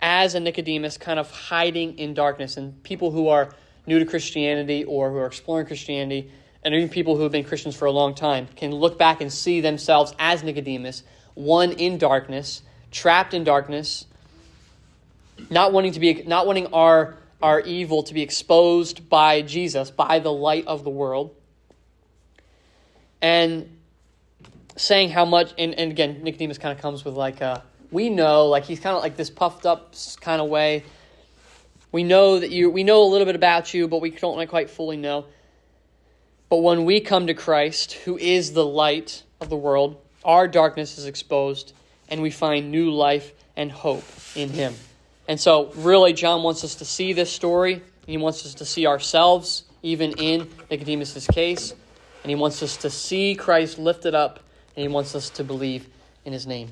as 0.00 0.34
a 0.34 0.40
Nicodemus 0.40 0.96
kind 0.98 1.18
of 1.18 1.30
hiding 1.30 1.98
in 1.98 2.14
darkness 2.14 2.56
and 2.56 2.82
people 2.82 3.10
who 3.10 3.28
are 3.28 3.52
new 3.86 3.98
to 3.98 4.04
Christianity 4.04 4.84
or 4.84 5.10
who 5.10 5.16
are 5.16 5.26
exploring 5.26 5.66
Christianity 5.66 6.30
and 6.62 6.74
even 6.74 6.88
people 6.88 7.16
who 7.16 7.22
have 7.22 7.32
been 7.32 7.44
Christians 7.44 7.74
for 7.74 7.86
a 7.86 7.90
long 7.90 8.14
time 8.14 8.46
can 8.54 8.70
look 8.70 8.98
back 8.98 9.20
and 9.20 9.32
see 9.32 9.60
themselves 9.60 10.14
as 10.18 10.42
Nicodemus, 10.42 11.02
one 11.34 11.72
in 11.72 11.98
darkness, 11.98 12.62
trapped 12.90 13.34
in 13.34 13.44
darkness, 13.44 14.06
not 15.48 15.72
wanting 15.72 15.92
to 15.92 16.00
be 16.00 16.22
not 16.26 16.46
wanting 16.46 16.66
our 16.68 17.16
our 17.42 17.60
evil 17.60 18.02
to 18.04 18.14
be 18.14 18.22
exposed 18.22 19.08
by 19.08 19.42
Jesus, 19.42 19.90
by 19.90 20.18
the 20.18 20.32
light 20.32 20.66
of 20.66 20.84
the 20.84 20.90
world. 20.90 21.34
And 23.22 23.78
saying 24.76 25.10
how 25.10 25.24
much 25.24 25.52
and, 25.58 25.74
and 25.74 25.90
again, 25.90 26.22
Nicodemus 26.22 26.58
kind 26.58 26.74
of 26.76 26.80
comes 26.80 27.04
with 27.04 27.14
like 27.14 27.40
a 27.40 27.62
we 27.90 28.08
know, 28.08 28.46
like 28.46 28.64
he's 28.64 28.80
kind 28.80 28.96
of 28.96 29.02
like 29.02 29.16
this 29.16 29.30
puffed 29.30 29.66
up 29.66 29.94
kind 30.20 30.40
of 30.40 30.48
way. 30.48 30.84
We 31.92 32.04
know 32.04 32.38
that 32.38 32.50
you 32.50 32.70
we 32.70 32.84
know 32.84 33.02
a 33.02 33.08
little 33.08 33.26
bit 33.26 33.34
about 33.34 33.74
you, 33.74 33.88
but 33.88 34.00
we 34.00 34.10
don't 34.10 34.46
quite 34.48 34.70
fully 34.70 34.96
know. 34.96 35.26
But 36.48 36.58
when 36.58 36.84
we 36.84 37.00
come 37.00 37.26
to 37.28 37.34
Christ, 37.34 37.92
who 37.92 38.16
is 38.18 38.52
the 38.52 38.66
light 38.66 39.22
of 39.40 39.50
the 39.50 39.56
world, 39.56 40.00
our 40.24 40.48
darkness 40.48 40.98
is 40.98 41.06
exposed, 41.06 41.72
and 42.08 42.22
we 42.22 42.30
find 42.30 42.70
new 42.70 42.90
life 42.90 43.32
and 43.56 43.70
hope 43.70 44.04
in 44.34 44.48
Him. 44.48 44.74
And 45.30 45.38
so, 45.38 45.70
really, 45.76 46.12
John 46.12 46.42
wants 46.42 46.64
us 46.64 46.74
to 46.74 46.84
see 46.84 47.12
this 47.12 47.30
story. 47.30 47.82
He 48.04 48.16
wants 48.16 48.44
us 48.44 48.54
to 48.54 48.64
see 48.64 48.88
ourselves, 48.88 49.62
even 49.80 50.10
in 50.18 50.48
Nicodemus' 50.68 51.24
case. 51.28 51.72
And 52.24 52.30
he 52.30 52.34
wants 52.34 52.64
us 52.64 52.76
to 52.78 52.90
see 52.90 53.36
Christ 53.36 53.78
lifted 53.78 54.12
up, 54.12 54.40
and 54.74 54.82
he 54.82 54.88
wants 54.88 55.14
us 55.14 55.30
to 55.30 55.44
believe 55.44 55.86
in 56.24 56.32
his 56.32 56.48
name. 56.48 56.70